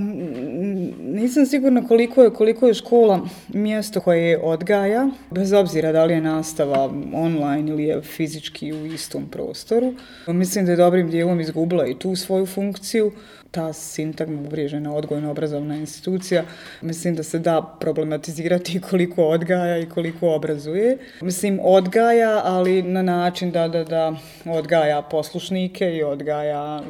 nisam 1.03 1.47
sigurna 1.47 1.89
koliko 1.89 2.23
je, 2.23 2.31
koliko 2.31 2.67
je 2.67 2.75
škola 2.75 3.21
mjesto 3.49 4.01
koje 4.01 4.23
je 4.23 4.39
odgaja, 4.39 5.09
bez 5.31 5.53
obzira 5.53 5.93
da 5.93 6.05
li 6.05 6.15
je 6.15 6.21
nastava 6.21 6.91
online 7.15 7.71
ili 7.71 7.85
je 7.85 8.03
fizički 8.03 8.73
u 8.73 8.87
istom 8.87 9.29
prostoru. 9.31 9.95
Mislim 10.27 10.65
da 10.65 10.71
je 10.71 10.77
dobrim 10.77 11.11
dijelom 11.11 11.41
izgubila 11.41 11.87
i 11.87 11.99
tu 11.99 12.17
svoju 12.17 12.47
funkciju. 12.47 13.13
Ta 13.51 13.73
sintagma 13.73 14.41
uvriježena 14.41 14.95
odgojno-obrazovna 14.95 15.77
institucija, 15.77 16.45
mislim 16.83 17.15
da 17.15 17.23
se 17.23 17.39
da 17.39 17.77
problematizirati 17.81 18.81
koliko 18.91 19.25
odgaja 19.25 19.79
i 19.79 19.89
koliko 19.89 20.35
obrazuje. 20.35 20.99
Mislim, 21.21 21.61
odgaja, 21.63 22.41
ali 22.45 22.83
na 22.83 23.03
način 23.03 23.51
da, 23.51 23.69
da, 23.69 23.85
da 23.85 24.17
odgaja 24.47 25.03
poslušnike 25.03 25.97
i 25.97 26.03
odgaja 26.03 26.83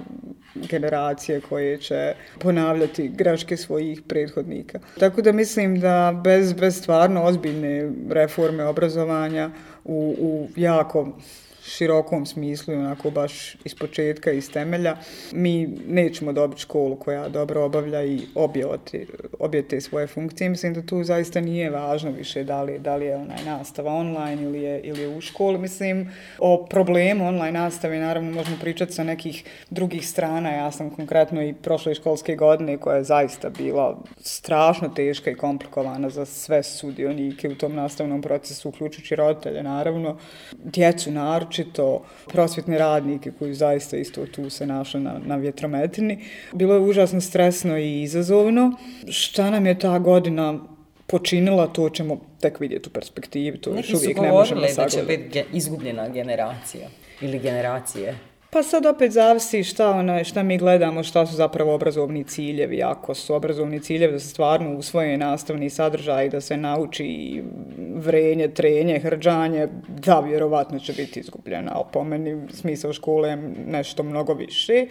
generacije 0.55 1.41
koje 1.41 1.79
će 1.79 2.15
ponavljati 2.39 3.09
greške 3.09 3.57
svojih 3.57 4.03
prethodnika. 4.03 4.79
Tako 4.99 5.23
da 5.23 5.33
mislim 5.33 5.81
da 5.81 6.21
bez, 6.25 6.53
bez 6.53 6.79
stvarno 6.79 7.23
ozbiljne 7.25 7.91
reforme 8.11 8.65
obrazovanja 8.65 9.51
u, 9.85 10.17
u 10.19 10.49
jako 10.57 11.09
širokom 11.65 12.27
smislu, 12.27 12.75
onako 12.75 13.11
baš 13.11 13.57
iz 13.65 13.75
početka, 13.75 14.33
iz 14.33 14.51
temelja, 14.51 14.97
mi 15.33 15.67
nećemo 15.89 16.33
dobiti 16.33 16.61
školu 16.61 16.97
koja 16.97 17.29
dobro 17.29 17.65
obavlja 17.65 18.05
i 18.05 18.21
obje, 18.35 18.67
te, 18.91 19.07
obje 19.39 19.69
te 19.69 19.81
svoje 19.81 20.07
funkcije. 20.07 20.51
Mislim 20.51 20.75
da 20.75 20.83
tu 20.83 21.05
zaista 21.05 21.41
nije 21.41 21.71
važno 21.71 22.11
više 22.11 22.45
da 22.45 22.63
li, 22.63 22.79
da 22.79 22.97
li 22.97 23.07
je 23.07 23.17
onaj 23.17 23.45
nastava 23.45 23.93
online 23.93 24.43
ili 24.43 24.63
je, 24.63 24.81
ili 24.81 25.01
je 25.01 25.09
u 25.17 25.21
školi. 25.21 25.59
Mislim, 25.59 26.11
o 26.39 26.67
problemu 26.71 27.29
online 27.29 27.53
nastave 27.53 27.99
naravno 27.99 28.31
možemo 28.31 28.57
pričati 28.61 28.93
sa 28.93 29.05
nekih 29.05 29.45
drugih 29.71 30.09
strana. 30.09 30.51
Ja 30.51 30.71
sam 30.71 30.91
konkretno 30.91 31.43
i 31.43 31.55
prošle 31.55 31.95
školske 31.95 32.37
godine 32.37 32.79
koja 32.79 32.97
je 32.97 33.05
zaista 33.05 33.51
bila 33.51 33.99
strašno 34.19 34.89
teška 34.89 35.31
i 35.31 35.35
komplikovana 35.35 36.11
za 36.11 36.25
sve 36.25 36.63
sudionike 36.63 37.49
u 37.49 37.55
tom 37.55 37.75
nastavnom 37.75 38.23
procesu, 38.23 38.69
uključujući 38.69 39.17
roditelje 39.17 39.63
naravno, 39.63 40.19
djecu 40.53 41.11
naročito, 41.51 42.03
prosvjetne 42.27 42.79
radnike 42.79 43.31
koji 43.33 43.55
zaista 43.55 43.97
isto 43.97 44.27
tu 44.27 44.51
se 44.51 44.67
našli 44.67 45.01
na, 45.01 45.21
na 45.21 45.37
vjetrometini. 45.37 46.19
Bilo 46.53 46.75
je 46.75 46.81
užasno 46.81 47.21
stresno 47.21 47.79
i 47.79 48.03
izazovno. 48.03 48.73
Šta 49.09 49.51
nam 49.51 49.67
je 49.67 49.79
ta 49.79 49.99
godina 49.99 50.59
počinila, 51.07 51.67
to 51.67 51.91
ćemo 51.91 52.21
tek 52.41 52.61
vidjeti 52.61 52.89
u 52.89 52.93
perspektivi, 52.93 53.59
to 53.59 53.71
još 53.71 53.77
Neki 53.79 53.89
su 53.89 53.97
uvijek 53.97 54.17
ne 54.17 54.29
možemo 54.29 54.35
govorili 54.57 54.77
da 54.77 54.85
će 54.85 54.91
sagledati. 54.91 55.19
biti 55.19 55.31
ge- 55.31 55.45
izgubljena 55.53 56.09
generacija 56.09 56.89
ili 57.21 57.39
generacije. 57.39 58.15
Pa 58.53 58.63
sad 58.63 58.87
opet 58.87 59.13
zavisi 59.13 59.65
šta, 59.65 59.91
ona, 59.91 60.25
šta 60.25 60.43
mi 60.43 60.59
gledamo, 60.59 61.03
šta 61.03 61.27
su 61.27 61.35
zapravo 61.35 61.75
obrazovni 61.75 62.25
ciljevi. 62.25 62.83
Ako 62.83 63.15
su 63.15 63.35
obrazovni 63.35 63.81
ciljevi 63.81 64.13
da 64.13 64.19
se 64.19 64.29
stvarno 64.29 64.77
usvoje 64.77 65.19
nastavni 65.19 65.71
sadržaj, 65.71 66.29
da 66.29 66.41
se 66.41 66.57
nauči 66.57 67.43
vrenje, 67.95 68.49
trenje, 68.49 68.99
hrđanje, 68.99 69.69
da, 69.89 70.21
vjerovatno 70.21 70.79
će 70.79 70.93
biti 70.93 71.21
izgubljena, 71.21 71.73
ali 71.75 71.85
po 71.93 72.05
meni 72.05 72.49
smisao 72.53 72.93
škole 72.93 73.29
je 73.29 73.37
nešto 73.67 74.03
mnogo 74.03 74.35
više 74.35 74.87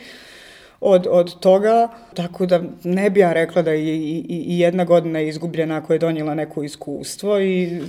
od, 0.81 1.07
od 1.09 1.39
toga, 1.39 1.87
tako 2.13 2.45
da 2.45 2.61
ne 2.83 3.09
bi 3.09 3.19
ja 3.19 3.33
rekla 3.33 3.61
da 3.61 3.71
je 3.71 3.95
i, 3.95 4.25
i, 4.29 4.43
i 4.47 4.59
jedna 4.59 4.83
godina 4.83 5.21
izgubljena 5.21 5.77
ako 5.77 5.93
je 5.93 5.99
donijela 5.99 6.35
neko 6.35 6.63
iskustvo 6.63 7.39
i 7.39 7.81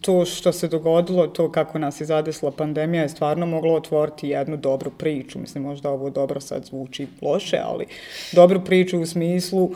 to 0.00 0.24
što 0.24 0.52
se 0.52 0.68
dogodilo, 0.68 1.26
to 1.26 1.52
kako 1.52 1.78
nas 1.78 2.00
je 2.00 2.04
zadesla 2.04 2.50
pandemija 2.50 3.02
je 3.02 3.08
stvarno 3.08 3.46
moglo 3.46 3.74
otvoriti 3.74 4.28
jednu 4.28 4.56
dobru 4.56 4.90
priču. 4.90 5.38
Mislim, 5.38 5.64
možda 5.64 5.90
ovo 5.90 6.10
dobro 6.10 6.40
sad 6.40 6.64
zvuči 6.64 7.06
loše, 7.22 7.60
ali 7.64 7.86
dobru 8.32 8.64
priču 8.64 9.00
u 9.00 9.06
smislu 9.06 9.64
uh, 9.64 9.72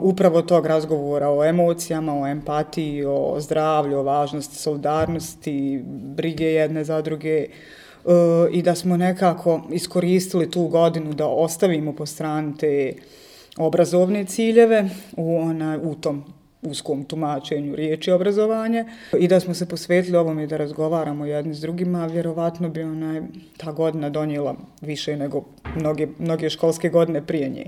upravo 0.00 0.42
tog 0.42 0.66
razgovora 0.66 1.30
o 1.30 1.44
emocijama, 1.44 2.20
o 2.20 2.26
empatiji, 2.26 3.04
o 3.04 3.36
zdravlju, 3.38 3.98
o 3.98 4.02
važnosti 4.02 4.56
solidarnosti, 4.56 5.82
brige 5.86 6.44
jedne 6.44 6.84
za 6.84 7.02
druge, 7.02 7.46
uh, 7.48 7.83
i 8.52 8.62
da 8.62 8.74
smo 8.74 8.96
nekako 8.96 9.62
iskoristili 9.70 10.50
tu 10.50 10.66
godinu 10.68 11.12
da 11.12 11.26
ostavimo 11.26 11.92
po 11.92 12.06
strani 12.06 12.56
te 12.58 12.92
obrazovne 13.56 14.24
ciljeve 14.24 14.88
u, 15.16 15.36
ona, 15.36 15.78
u 15.82 15.94
tom 15.94 16.24
uskom 16.62 17.04
tumačenju 17.04 17.76
riječi 17.76 18.10
obrazovanje 18.10 18.84
i 19.18 19.28
da 19.28 19.40
smo 19.40 19.54
se 19.54 19.68
posvetili 19.68 20.16
ovome 20.16 20.46
da 20.46 20.56
razgovaramo 20.56 21.26
jedni 21.26 21.54
s 21.54 21.60
drugima, 21.60 22.06
vjerovatno 22.06 22.68
bi 22.68 22.82
ona 22.82 23.22
ta 23.56 23.72
godina 23.72 24.10
donijela 24.10 24.56
više 24.80 25.16
nego 25.16 25.44
mnoge, 25.76 26.08
mnoge 26.18 26.50
školske 26.50 26.88
godine 26.88 27.26
prije 27.26 27.48
nje. 27.48 27.66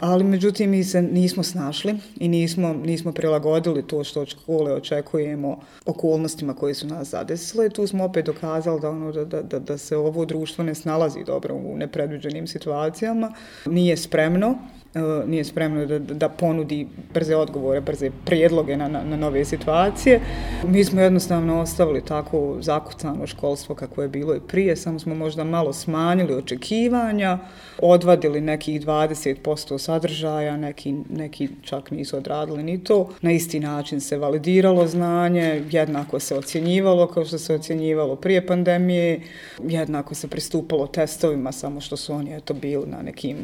Ali 0.00 0.24
međutim 0.24 0.70
mi 0.70 0.84
se 0.84 1.02
nismo 1.02 1.42
snašli 1.42 1.94
i 2.16 2.28
nismo, 2.28 2.72
nismo 2.72 3.12
prilagodili 3.12 3.86
to 3.86 4.04
što 4.04 4.20
od 4.20 4.28
škole 4.28 4.72
očekujemo 4.72 5.60
okolnostima 5.86 6.54
koje 6.54 6.74
su 6.74 6.86
nas 6.86 7.08
zadesile. 7.08 7.68
Tu 7.68 7.86
smo 7.86 8.04
opet 8.04 8.26
dokazali 8.26 8.80
da, 8.80 8.90
ono, 8.90 9.12
da, 9.12 9.42
da, 9.42 9.58
da, 9.58 9.78
se 9.78 9.96
ovo 9.96 10.24
društvo 10.24 10.64
ne 10.64 10.74
snalazi 10.74 11.24
dobro 11.26 11.54
u 11.54 11.76
nepredviđenim 11.76 12.46
situacijama, 12.46 13.32
nije 13.66 13.96
spremno 13.96 14.58
E, 14.94 15.26
nije 15.26 15.44
spremno 15.44 15.86
da, 15.86 15.98
da 15.98 16.28
ponudi 16.28 16.86
brze 17.14 17.36
odgovore, 17.36 17.80
brze 17.80 18.10
prijedloge 18.24 18.76
na, 18.76 18.88
na, 18.88 19.04
na 19.04 19.16
nove 19.16 19.44
situacije. 19.44 20.20
Mi 20.66 20.84
smo 20.84 21.00
jednostavno 21.00 21.60
ostavili 21.60 22.04
tako 22.04 22.56
zakucano 22.60 23.26
školstvo 23.26 23.74
kako 23.74 24.02
je 24.02 24.08
bilo 24.08 24.34
i 24.34 24.40
prije, 24.40 24.76
samo 24.76 24.98
smo 24.98 25.14
možda 25.14 25.44
malo 25.44 25.72
smanjili 25.72 26.34
očekivanja, 26.34 27.38
odvadili 27.78 28.40
nekih 28.40 28.80
20% 28.80 29.78
sadržaja, 29.78 30.56
neki, 30.56 30.94
neki 31.10 31.48
čak 31.62 31.90
nisu 31.90 32.16
odradili 32.16 32.62
ni 32.62 32.84
to. 32.84 33.08
Na 33.20 33.32
isti 33.32 33.60
način 33.60 34.00
se 34.00 34.18
validiralo 34.18 34.86
znanje, 34.86 35.64
jednako 35.70 36.20
se 36.20 36.34
ocjenjivalo 36.34 37.06
kao 37.06 37.24
što 37.24 37.38
se 37.38 37.54
ocjenjivalo 37.54 38.16
prije 38.16 38.46
pandemije, 38.46 39.20
jednako 39.62 40.14
se 40.14 40.28
pristupalo 40.28 40.86
testovima, 40.86 41.52
samo 41.52 41.80
što 41.80 41.96
su 41.96 42.12
oni 42.12 42.34
eto 42.36 42.54
bili 42.54 42.86
na 42.86 43.02
nekim, 43.02 43.36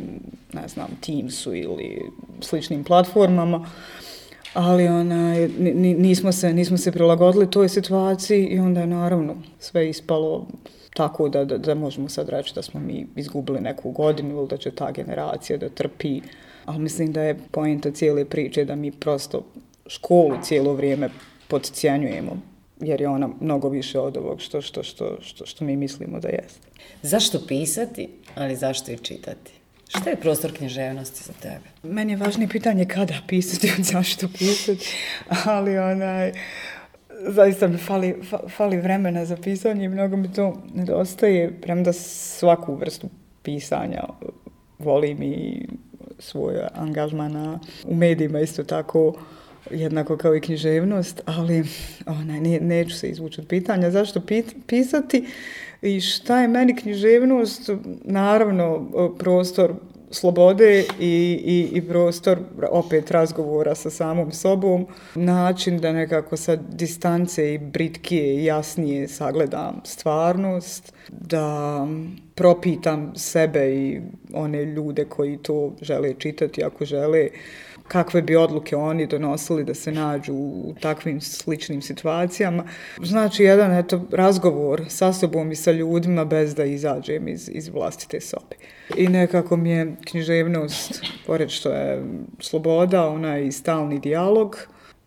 ne 0.52 0.68
znam, 0.68 0.88
Teamsu 1.36 1.54
ili 1.54 2.10
sličnim 2.40 2.84
platformama 2.84 3.66
ali 4.54 4.88
onaj, 4.88 5.48
nismo, 5.98 6.32
se, 6.32 6.52
nismo 6.52 6.76
se 6.76 6.92
prilagodili 6.92 7.50
toj 7.50 7.68
situaciji 7.68 8.46
i 8.46 8.58
onda 8.58 8.80
je 8.80 8.86
naravno 8.86 9.36
sve 9.58 9.88
ispalo 9.88 10.46
tako 10.94 11.28
da, 11.28 11.44
da, 11.44 11.58
da 11.58 11.74
možemo 11.74 12.08
sad 12.08 12.28
reći 12.28 12.54
da 12.54 12.62
smo 12.62 12.80
mi 12.80 13.06
izgubili 13.16 13.60
neku 13.60 13.90
godinu 13.90 14.36
ili 14.36 14.48
da 14.48 14.56
će 14.56 14.70
ta 14.70 14.90
generacija 14.90 15.58
da 15.58 15.68
trpi. 15.68 16.20
Ali 16.64 16.78
mislim 16.78 17.12
da 17.12 17.22
je 17.22 17.38
poenta 17.50 17.90
cijele 17.90 18.24
priče 18.24 18.64
da 18.64 18.74
mi 18.74 18.92
prosto 18.92 19.42
školu 19.86 20.36
cijelo 20.42 20.72
vrijeme 20.72 21.08
podcijenjujemo 21.48 22.36
jer 22.80 23.00
je 23.00 23.08
ona 23.08 23.28
mnogo 23.40 23.68
više 23.68 23.98
od 24.00 24.16
ovog 24.16 24.40
što, 24.40 24.60
što, 24.60 24.82
što, 24.82 25.16
što, 25.20 25.46
što 25.46 25.64
mi 25.64 25.76
mislimo 25.76 26.20
da 26.20 26.28
jeste. 26.28 26.68
Zašto 27.02 27.40
pisati, 27.48 28.08
ali 28.34 28.56
zašto 28.56 28.92
i 28.92 28.98
čitati? 28.98 29.65
Šta 29.88 30.10
je 30.10 30.16
prostor 30.16 30.52
književnosti 30.52 31.24
za 31.24 31.32
tebe? 31.32 31.64
Meni 31.82 32.12
je 32.12 32.16
važnije 32.16 32.48
pitanje 32.48 32.84
kada 32.84 33.14
pisati 33.28 33.72
zašto 33.92 34.28
pisati, 34.38 34.88
ali 35.44 35.78
onaj, 35.78 36.32
zaista 37.28 37.68
mi 37.68 37.78
fali, 37.78 38.14
fa- 38.30 38.48
fali 38.50 38.76
vremena 38.76 39.24
za 39.24 39.36
pisanje 39.36 39.84
i 39.84 39.88
mnogo 39.88 40.16
mi 40.16 40.32
to 40.32 40.62
nedostaje, 40.74 41.60
premda 41.60 41.92
svaku 41.92 42.74
vrstu 42.74 43.08
pisanja 43.42 44.02
volim 44.78 45.22
i 45.22 45.66
svoj 46.18 46.54
angažmana 46.74 47.60
u 47.84 47.94
medijima 47.94 48.40
isto 48.40 48.64
tako 48.64 49.14
jednako 49.70 50.16
kao 50.16 50.36
i 50.36 50.40
književnost, 50.40 51.22
ali 51.26 51.64
onaj, 52.06 52.40
ne, 52.40 52.60
neću 52.60 52.96
se 52.96 53.08
izvući 53.08 53.40
od 53.40 53.46
pitanja 53.46 53.90
zašto 53.90 54.20
pit, 54.20 54.56
pisati 54.66 55.26
i 55.82 56.00
šta 56.00 56.40
je 56.40 56.48
meni 56.48 56.76
književnost, 56.76 57.70
naravno 58.04 58.74
e, 58.74 59.18
prostor 59.18 59.74
slobode 60.16 60.84
i, 61.00 61.40
i, 61.44 61.68
i 61.72 61.88
prostor 61.88 62.38
opet 62.70 63.10
razgovora 63.10 63.74
sa 63.74 63.90
samom 63.90 64.32
sobom, 64.32 64.86
način 65.14 65.78
da 65.78 65.92
nekako 65.92 66.36
sa 66.36 66.56
distance 66.56 67.54
i 67.54 67.58
britkije 67.58 68.44
jasnije 68.44 69.08
sagledam 69.08 69.80
stvarnost, 69.84 70.92
da 71.08 71.86
propitam 72.34 73.12
sebe 73.16 73.74
i 73.74 74.00
one 74.34 74.64
ljude 74.64 75.04
koji 75.04 75.38
to 75.38 75.72
žele 75.80 76.14
čitati 76.18 76.64
ako 76.64 76.84
žele, 76.84 77.28
kakve 77.88 78.22
bi 78.22 78.36
odluke 78.36 78.76
oni 78.76 79.06
donosili 79.06 79.64
da 79.64 79.74
se 79.74 79.92
nađu 79.92 80.34
u 80.34 80.74
takvim 80.80 81.20
sličnim 81.20 81.82
situacijama. 81.82 82.64
Znači, 83.02 83.42
jedan 83.42 83.72
eto, 83.72 84.02
razgovor 84.12 84.84
sa 84.88 85.12
sobom 85.12 85.52
i 85.52 85.56
sa 85.56 85.72
ljudima 85.72 86.24
bez 86.24 86.54
da 86.54 86.64
izađem 86.64 87.28
iz, 87.28 87.50
iz 87.52 87.68
vlastite 87.68 88.20
sobe. 88.20 88.56
I 88.96 89.08
nekako 89.08 89.56
mi 89.56 89.70
je 89.70 89.96
književnost, 90.04 91.02
pored 91.26 91.50
što 91.50 91.70
je 91.70 92.04
sloboda, 92.40 93.08
ona 93.08 93.34
je 93.34 93.46
i 93.46 93.52
stalni 93.52 94.00
dijalog 94.00 94.56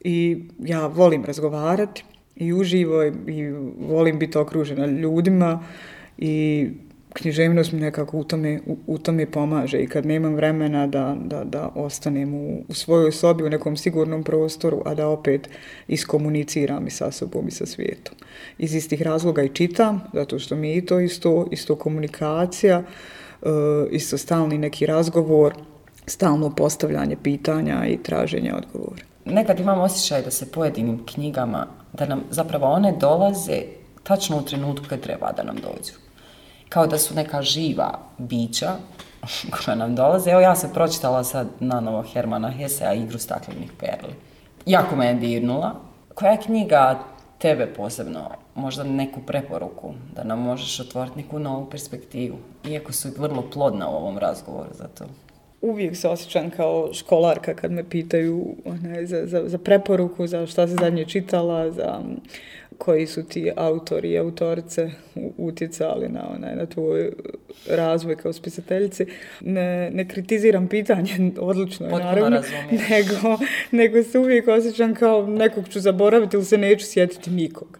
i 0.04 0.44
ja 0.60 0.88
volim 0.88 1.26
razgovarati 1.26 2.04
i 2.36 2.54
uživo 2.54 3.04
i 3.04 3.50
volim 3.80 4.20
biti 4.20 4.38
okružena 4.38 4.86
ljudima 4.86 5.64
i 6.18 6.68
književnost 7.14 7.72
mi 7.72 7.80
nekako 7.80 8.18
u 8.18 8.24
tome, 8.24 8.60
u, 8.66 8.78
u 8.88 8.98
tome 8.98 9.26
pomaže 9.26 9.78
i 9.78 9.88
kad 9.88 10.06
nemam 10.06 10.36
vremena 10.36 10.88
da, 10.88 11.18
da, 11.26 11.44
da 11.44 11.72
ostanem 11.76 12.34
u, 12.34 12.64
u 12.68 12.74
svojoj 12.74 13.12
sobi 13.12 13.44
u 13.44 13.50
nekom 13.50 13.78
sigurnom 13.78 14.24
prostoru, 14.24 14.82
a 14.86 14.96
da 14.96 15.08
opet 15.08 15.50
iskomuniciram 15.88 16.88
i 16.88 16.90
sa 16.90 17.12
sobom 17.12 17.48
i 17.48 17.52
sa 17.52 17.66
svijetom. 17.66 18.16
Iz 18.58 18.76
istih 18.76 19.02
razloga 19.02 19.44
i 19.44 19.50
čitam, 19.50 20.02
zato 20.14 20.40
što 20.40 20.56
mi 20.56 20.70
je 20.70 20.86
to 20.86 21.00
isto, 21.00 21.48
isto 21.52 21.76
komunikacija, 21.76 22.80
uh, 22.80 22.86
E, 23.42 23.50
isto 23.92 24.18
stalni 24.18 24.58
neki 24.58 24.86
razgovor, 24.86 25.54
stalno 26.06 26.56
postavljanje 26.56 27.18
pitanja 27.24 27.86
i 27.86 28.04
traženje 28.04 28.54
odgovora. 28.54 29.04
Nekad 29.26 29.60
imam 29.60 29.80
osjećaj 29.80 30.22
da 30.22 30.32
se 30.32 30.52
pojedinim 30.52 31.06
knjigama, 31.06 31.68
da 31.94 32.06
nam 32.06 32.22
zapravo 32.30 32.66
one 32.66 32.94
dolaze 33.00 33.62
tačno 34.04 34.38
u 34.38 34.42
trenutku 34.42 34.86
kad 34.90 35.00
treba 35.00 35.32
da 35.32 35.44
nam 35.44 35.56
dođu 35.56 35.94
kao 36.70 36.88
da 36.88 36.98
su 36.98 37.16
neka 37.16 37.42
živa 37.42 38.00
bića 38.18 38.72
koja 39.56 39.76
nam 39.76 39.96
dolaze. 39.96 40.30
Evo 40.32 40.42
ja 40.42 40.56
sam 40.56 40.70
pročitala 40.74 41.24
sad 41.24 41.48
na 41.60 41.80
novo 41.80 42.04
Hermana 42.14 42.50
Hesea 42.50 42.94
Igru 42.94 43.20
staklenih 43.20 43.72
perli. 43.80 44.14
Jako 44.66 44.96
me 44.96 45.08
je 45.08 45.14
dirnula. 45.14 45.76
Koja 46.16 46.32
je 46.32 46.42
knjiga 46.42 47.00
tebe 47.40 47.68
posebno, 47.74 48.30
možda 48.56 48.84
neku 48.84 49.22
preporuku, 49.28 49.94
da 50.16 50.24
nam 50.24 50.40
možeš 50.40 50.80
otvoriti 50.80 51.18
neku 51.18 51.40
novu 51.40 51.70
perspektivu, 51.70 52.38
iako 52.68 52.94
su 52.94 53.10
vrlo 53.18 53.50
plodna 53.54 53.90
u 53.90 53.96
ovom 53.96 54.18
razgovoru 54.18 54.70
za 54.74 54.88
to? 54.88 55.06
Uvijek 55.62 55.98
se 55.98 56.10
osjećam 56.10 56.50
kao 56.50 56.94
školarka 56.94 57.54
kad 57.54 57.72
me 57.72 57.90
pitaju 57.90 58.56
ne, 58.82 59.06
za, 59.06 59.26
za, 59.26 59.44
za 59.46 59.58
preporuku, 59.58 60.28
za 60.28 60.46
šta 60.46 60.68
se 60.68 60.76
zadnje 60.80 61.06
čitala, 61.06 61.72
za 61.72 62.02
koji 62.80 63.08
su 63.08 63.24
ti 63.24 63.52
autori 63.56 64.12
i 64.12 64.18
autorice 64.18 64.92
utjecali 65.38 66.10
na, 66.10 66.30
onaj, 66.36 66.56
na 66.56 66.66
tvoj 66.66 67.12
razvoj 67.70 68.16
kao 68.16 68.34
spisateljici. 68.34 69.06
Ne, 69.42 69.92
ne 69.92 70.08
kritiziram 70.08 70.68
pitanje, 70.68 71.32
odlično 71.40 71.88
je 71.88 71.94
naravno, 71.94 72.42
nego, 72.90 73.38
nego 73.72 74.04
se 74.04 74.20
uvijek 74.20 74.48
osjećam 74.48 74.96
kao 74.96 75.28
nekog 75.28 75.70
ću 75.70 75.80
zaboraviti 75.80 76.38
ili 76.38 76.46
se 76.46 76.58
neću 76.58 76.86
sjetiti 76.86 77.30
nikog. 77.30 77.80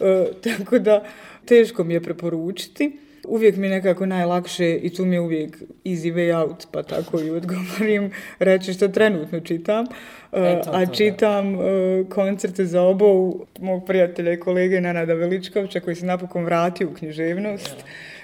E, 0.00 0.26
tako 0.40 0.78
da 0.78 1.04
teško 1.44 1.84
mi 1.84 1.94
je 1.94 2.02
preporučiti 2.02 3.07
uvijek 3.28 3.56
mi 3.56 3.68
nekako 3.68 4.06
najlakše 4.06 4.74
i 4.76 4.94
tu 4.94 5.04
mi 5.04 5.16
je 5.16 5.20
uvijek 5.20 5.56
easy 5.84 6.14
way 6.14 6.42
out, 6.42 6.66
pa 6.72 6.82
tako 6.82 7.20
i 7.20 7.30
odgovorim 7.30 8.10
reći 8.38 8.72
što 8.72 8.88
trenutno 8.88 9.40
čitam. 9.40 9.86
E, 10.32 10.60
to, 10.64 10.70
a 10.72 10.86
čitam 10.86 11.54
uh, 11.54 11.62
koncerte 12.08 12.64
za 12.64 12.82
obovu 12.82 13.46
mog 13.60 13.86
prijatelja 13.86 14.32
i 14.32 14.40
kolege 14.40 14.80
Nanada 14.80 15.14
Veličkovića 15.14 15.80
koji 15.80 15.96
se 15.96 16.06
napokon 16.06 16.44
vratio 16.44 16.88
u 16.88 16.94
književnost. 16.94 17.76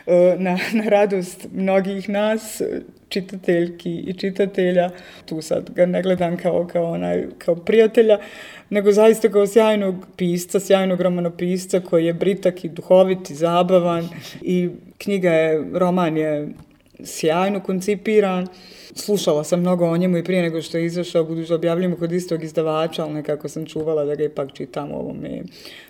Uh, 0.06 0.40
na, 0.40 0.58
na 0.72 0.84
radost 0.88 1.46
mnogih 1.52 2.08
nas, 2.08 2.62
čitateljki 3.08 3.94
i 3.96 4.12
čitatelja, 4.12 4.90
tu 5.26 5.42
sad 5.42 5.70
ga 5.74 5.86
ne 5.86 6.02
gledam 6.02 6.36
kao, 6.36 6.66
kao, 6.72 6.92
onaj, 6.92 7.24
kao 7.38 7.54
prijatelja, 7.54 8.18
nego 8.70 8.92
zaista 8.92 9.28
kao 9.28 9.46
sjajnog 9.46 9.94
pisca, 10.16 10.60
sjajnog 10.60 11.00
romanopisca 11.00 11.80
koji 11.80 12.06
je 12.06 12.12
britak 12.12 12.64
i 12.64 12.68
duhovit 12.68 13.30
i 13.30 13.34
zabavan 13.34 14.08
i 14.42 14.70
knjiga 14.98 15.30
je, 15.30 15.64
roman 15.72 16.16
je 16.16 16.48
sjajno 17.04 17.60
koncipiran. 17.60 18.46
Slušala 18.96 19.44
sam 19.44 19.60
mnogo 19.60 19.86
o 19.86 19.96
njemu 19.96 20.18
i 20.18 20.24
prije 20.24 20.42
nego 20.42 20.62
što 20.62 20.78
je 20.78 20.84
izašao, 20.84 21.24
budući 21.24 21.48
da 21.48 21.54
objavljujemo 21.54 21.96
kod 21.96 22.12
istog 22.12 22.44
izdavača, 22.44 23.04
ali 23.04 23.14
nekako 23.14 23.48
sam 23.48 23.66
čuvala 23.66 24.04
da 24.04 24.14
ga 24.14 24.24
ipak 24.24 24.52
čitam 24.52 24.92
u 24.92 24.94
ovome 24.94 25.42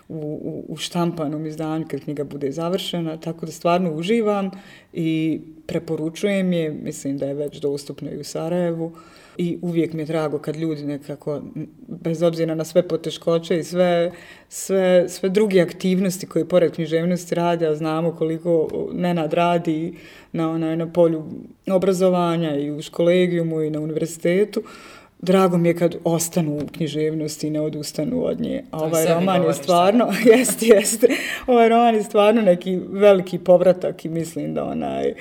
u, 0.09 0.17
u, 0.43 0.65
u 0.69 0.77
štampanom 0.77 1.47
izdanju 1.47 1.87
kad 1.91 2.01
knjiga 2.01 2.25
bude 2.25 2.53
završena, 2.53 3.17
tako 3.17 3.47
da 3.47 3.53
stvarno 3.53 3.93
uživam 3.95 4.51
i 4.93 5.41
preporučujem 5.67 6.53
je, 6.53 6.71
mislim 6.71 7.19
da 7.19 7.27
je 7.27 7.35
već 7.35 7.61
dostupno 7.61 8.11
i 8.11 8.21
u 8.21 8.25
Sarajevu 8.25 8.93
i 9.39 9.59
uvijek 9.63 9.93
mi 9.93 10.03
je 10.03 10.07
drago 10.07 10.39
kad 10.39 10.57
ljudi 10.57 10.85
nekako, 10.85 11.43
bez 11.89 12.23
obzira 12.23 12.55
na 12.55 12.65
sve 12.65 12.89
poteškoće 12.89 13.59
i 13.59 13.65
sve, 13.65 14.13
sve, 14.49 15.09
sve 15.09 15.29
druge 15.29 15.61
aktivnosti 15.61 16.27
koje 16.27 16.49
pored 16.49 16.73
književnosti 16.73 17.35
rade, 17.35 17.67
a 17.67 17.75
znamo 17.75 18.13
koliko 18.13 18.69
Nenad 18.93 19.33
radi 19.33 19.95
na, 20.33 20.51
onaj, 20.51 20.77
na 20.77 20.93
polju 20.93 21.25
obrazovanja 21.71 22.57
i 22.57 22.71
u 22.71 22.83
školegijumu 22.83 23.63
i 23.63 23.71
na 23.71 23.81
univerzitetu, 23.81 24.63
drago 25.25 25.59
mi 25.59 25.69
je 25.69 25.77
kad 25.77 25.97
ostanu 26.05 26.57
u 26.57 26.67
književnosti 26.73 27.47
i 27.47 27.51
ne 27.51 27.61
odustanu 27.61 28.25
od 28.27 28.41
nje. 28.41 28.65
A 28.71 28.85
ovaj 28.85 29.07
roman 29.07 29.43
je 29.43 29.55
stvarno, 29.55 30.13
jest, 30.37 30.63
jest, 30.63 31.05
ovaj 31.47 31.69
roman 31.69 31.95
je 31.95 32.03
stvarno 32.03 32.43
neki 32.43 32.81
veliki 32.89 33.39
povratak 33.39 34.05
i 34.05 34.09
mislim 34.09 34.55
da 34.55 34.65
onaj, 34.65 35.15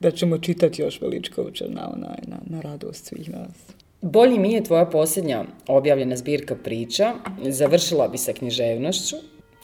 da 0.00 0.10
ćemo 0.10 0.38
čitati 0.38 0.82
još 0.82 1.00
Veličkovića 1.00 1.64
na, 1.68 1.90
onaj, 1.96 2.18
na, 2.26 2.36
na 2.44 2.60
radost 2.60 3.04
svih 3.06 3.30
nas. 3.30 3.56
Bolji 4.02 4.38
mi 4.38 4.52
je 4.52 4.64
tvoja 4.64 4.86
posljednja 4.86 5.44
objavljena 5.68 6.16
zbirka 6.16 6.56
priča, 6.56 7.14
završila 7.48 8.08
bi 8.08 8.18
sa 8.18 8.32
književnošću, 8.32 9.16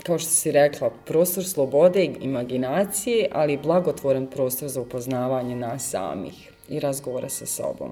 kao 0.03 0.18
što 0.18 0.31
si 0.31 0.53
rekla, 0.53 0.90
prostor 1.07 1.44
slobode 1.44 2.05
i 2.05 2.11
imaginacije, 2.20 3.29
ali 3.33 3.53
i 3.53 3.59
blagotvoren 3.59 4.27
prostor 4.27 4.68
za 4.68 4.81
upoznavanje 4.81 5.57
nas 5.57 5.90
samih 5.90 6.53
i 6.68 6.81
razgovora 6.81 7.29
sa 7.29 7.46
sobom. 7.46 7.90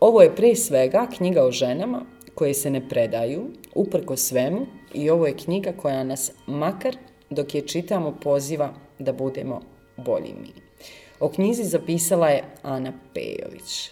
Ovo 0.00 0.22
je 0.22 0.36
pre 0.36 0.54
svega 0.54 1.06
knjiga 1.16 1.44
o 1.44 1.52
ženama 1.52 2.02
koje 2.34 2.54
se 2.54 2.70
ne 2.70 2.88
predaju, 2.88 3.42
uprko 3.74 4.16
svemu, 4.16 4.66
i 4.94 5.10
ovo 5.10 5.26
je 5.26 5.36
knjiga 5.36 5.72
koja 5.72 6.04
nas, 6.04 6.32
makar 6.46 6.96
dok 7.30 7.54
je 7.54 7.66
čitamo, 7.66 8.18
poziva 8.22 8.74
da 8.98 9.12
budemo 9.12 9.60
bolji 9.96 10.34
mi. 10.40 10.69
O 11.20 11.28
knjizi 11.28 11.64
zapisala 11.64 12.28
je 12.28 12.42
Ana 12.62 12.92
Pejović. 13.14 13.90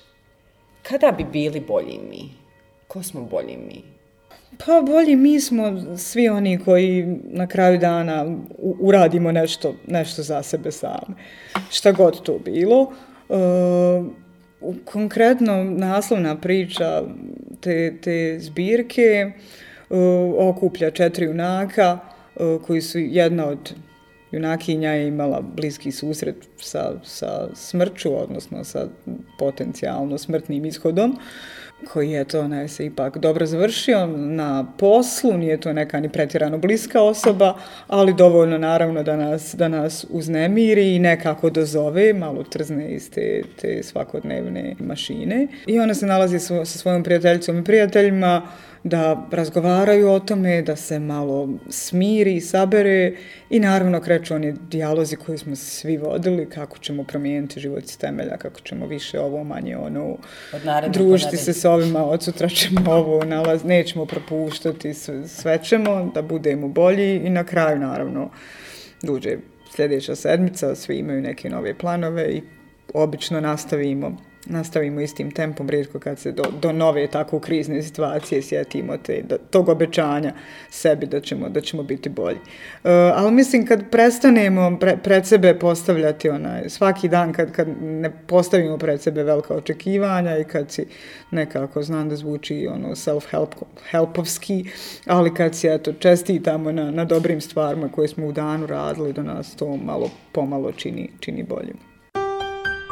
Kada 0.82 1.12
bi 1.12 1.24
bili 1.24 1.60
bolji 1.60 1.98
mi? 2.10 2.30
Ko 2.88 3.02
smo 3.02 3.20
bolji 3.20 3.56
mi? 3.56 3.82
Pa 4.66 4.82
bolji 4.82 5.16
mi 5.16 5.40
smo 5.40 5.96
svi 5.96 6.28
oni 6.28 6.58
koji 6.64 7.18
na 7.24 7.46
kraju 7.46 7.78
dana 7.78 8.36
uradimo 8.58 9.32
nešto, 9.32 9.74
nešto 9.86 10.22
za 10.22 10.42
sebe 10.42 10.72
sami. 10.72 11.14
Šta 11.70 11.92
god 11.92 12.22
to 12.22 12.38
bilo. 12.44 12.92
Uh, 13.28 14.06
konkretno 14.84 15.64
naslovna 15.64 16.36
priča 16.36 17.02
te, 17.60 17.94
te 18.00 18.38
zbirke 18.40 19.02
e, 19.02 19.32
okuplja 20.38 20.90
četiri 20.90 21.26
junaka 21.26 21.98
e, 22.36 22.58
koji 22.66 22.80
su 22.80 22.98
jedna 22.98 23.46
od 23.46 23.74
junakinja 24.32 24.90
je 24.90 25.08
imala 25.08 25.40
bliski 25.40 25.92
susret 25.92 26.36
sa, 26.56 26.92
sa 27.02 27.48
smrću, 27.54 28.22
odnosno 28.22 28.64
sa 28.64 28.88
potencijalno 29.38 30.18
smrtnim 30.18 30.64
ishodom. 30.64 31.18
Koji 31.92 32.10
je 32.10 32.24
to 32.24 32.48
ne, 32.48 32.68
se 32.68 32.86
ipak 32.86 33.18
dobro 33.18 33.46
završio 33.46 34.06
na 34.16 34.72
poslu, 34.78 35.32
nije 35.32 35.60
to 35.60 35.72
neka 35.72 36.00
ni 36.00 36.08
pretjerano 36.08 36.58
bliska 36.58 37.02
osoba, 37.02 37.54
ali 37.86 38.14
dovoljno 38.14 38.58
naravno 38.58 39.02
da 39.02 39.16
nas, 39.16 39.54
da 39.54 39.68
nas 39.68 40.06
uznemiri 40.10 40.94
i 40.94 40.98
nekako 40.98 41.50
dozove, 41.50 42.12
malo 42.12 42.42
trzne 42.42 42.90
iz 42.90 43.10
te, 43.10 43.42
te 43.60 43.82
svakodnevne 43.82 44.74
mašine. 44.78 45.46
I 45.66 45.80
ona 45.80 45.94
se 45.94 46.06
nalazi 46.06 46.38
sa 46.38 46.64
svojom 46.64 47.02
prijateljicom 47.02 47.58
i 47.58 47.64
prijateljima, 47.64 48.42
da 48.84 49.28
razgovaraju 49.30 50.08
o 50.10 50.20
tome, 50.20 50.62
da 50.62 50.76
se 50.76 50.98
malo 50.98 51.48
smiri, 51.70 52.40
sabere 52.40 53.12
i 53.50 53.60
naravno 53.60 54.00
kreću 54.00 54.34
oni 54.34 54.54
dijalozi 54.70 55.16
koji 55.16 55.38
smo 55.38 55.56
svi 55.56 55.96
vodili, 55.96 56.50
kako 56.50 56.78
ćemo 56.78 57.04
promijeniti 57.04 57.60
život 57.60 57.84
iz 57.84 57.98
temelja, 57.98 58.36
kako 58.36 58.60
ćemo 58.60 58.86
više 58.86 59.20
ovo, 59.20 59.44
manje 59.44 59.76
ono, 59.76 60.16
družiti 60.88 61.36
se 61.36 61.52
s 61.52 61.64
ovima, 61.64 62.04
od 62.04 62.22
sutra 62.22 62.48
ćemo 62.48 62.92
ovo, 62.92 63.24
nalaz, 63.24 63.64
nećemo 63.64 64.06
propuštati, 64.06 64.94
sve, 64.94 65.28
sve 65.28 65.58
ćemo 65.62 66.10
da 66.14 66.22
budemo 66.22 66.68
bolji 66.68 67.16
i 67.16 67.30
na 67.30 67.44
kraju 67.44 67.78
naravno 67.78 68.30
duđe 69.02 69.36
sljedeća 69.76 70.14
sedmica, 70.16 70.74
svi 70.74 70.96
imaju 70.96 71.22
neke 71.22 71.50
nove 71.50 71.74
planove 71.74 72.30
i 72.30 72.42
obično 72.94 73.40
nastavimo 73.40 74.27
nastavimo 74.48 75.00
istim 75.00 75.30
tempom, 75.30 75.68
rijetko 75.70 75.98
kad 75.98 76.18
se 76.18 76.32
do, 76.32 76.42
do 76.62 76.72
nove 76.72 77.06
tako 77.06 77.40
krizne 77.40 77.82
situacije 77.82 78.42
sjetimo 78.42 78.96
te, 78.96 79.22
da, 79.28 79.38
tog 79.38 79.68
obećanja 79.68 80.32
sebi 80.70 81.06
da 81.06 81.20
ćemo, 81.20 81.48
da 81.48 81.60
ćemo 81.60 81.82
biti 81.82 82.08
bolji. 82.08 82.38
E, 82.84 82.90
ali 82.90 83.32
mislim 83.32 83.66
kad 83.66 83.90
prestanemo 83.90 84.76
pre, 84.80 84.96
pred 84.96 85.26
sebe 85.26 85.58
postavljati 85.58 86.28
onaj, 86.28 86.68
svaki 86.68 87.08
dan 87.08 87.32
kad, 87.32 87.52
kad 87.52 87.68
ne 87.82 88.10
postavimo 88.26 88.78
pred 88.78 89.00
sebe 89.00 89.22
velika 89.22 89.54
očekivanja 89.54 90.38
i 90.38 90.44
kad 90.44 90.70
si 90.70 90.86
nekako, 91.30 91.82
znam 91.82 92.08
da 92.08 92.16
zvuči 92.16 92.68
ono 92.70 92.88
self-help, 92.88 93.54
helpovski, 93.90 94.64
ali 95.06 95.34
kad 95.34 95.54
si 95.54 95.68
eto, 95.68 95.92
čestitamo 95.92 96.72
na, 96.72 96.90
na 96.90 97.04
dobrim 97.04 97.40
stvarima 97.40 97.88
koje 97.88 98.08
smo 98.08 98.26
u 98.26 98.32
danu 98.32 98.66
radili, 98.66 99.12
do 99.12 99.22
nas 99.22 99.56
to 99.56 99.76
malo 99.76 100.10
pomalo 100.32 100.72
čini, 100.72 101.10
čini 101.20 101.42
boljim. 101.42 101.87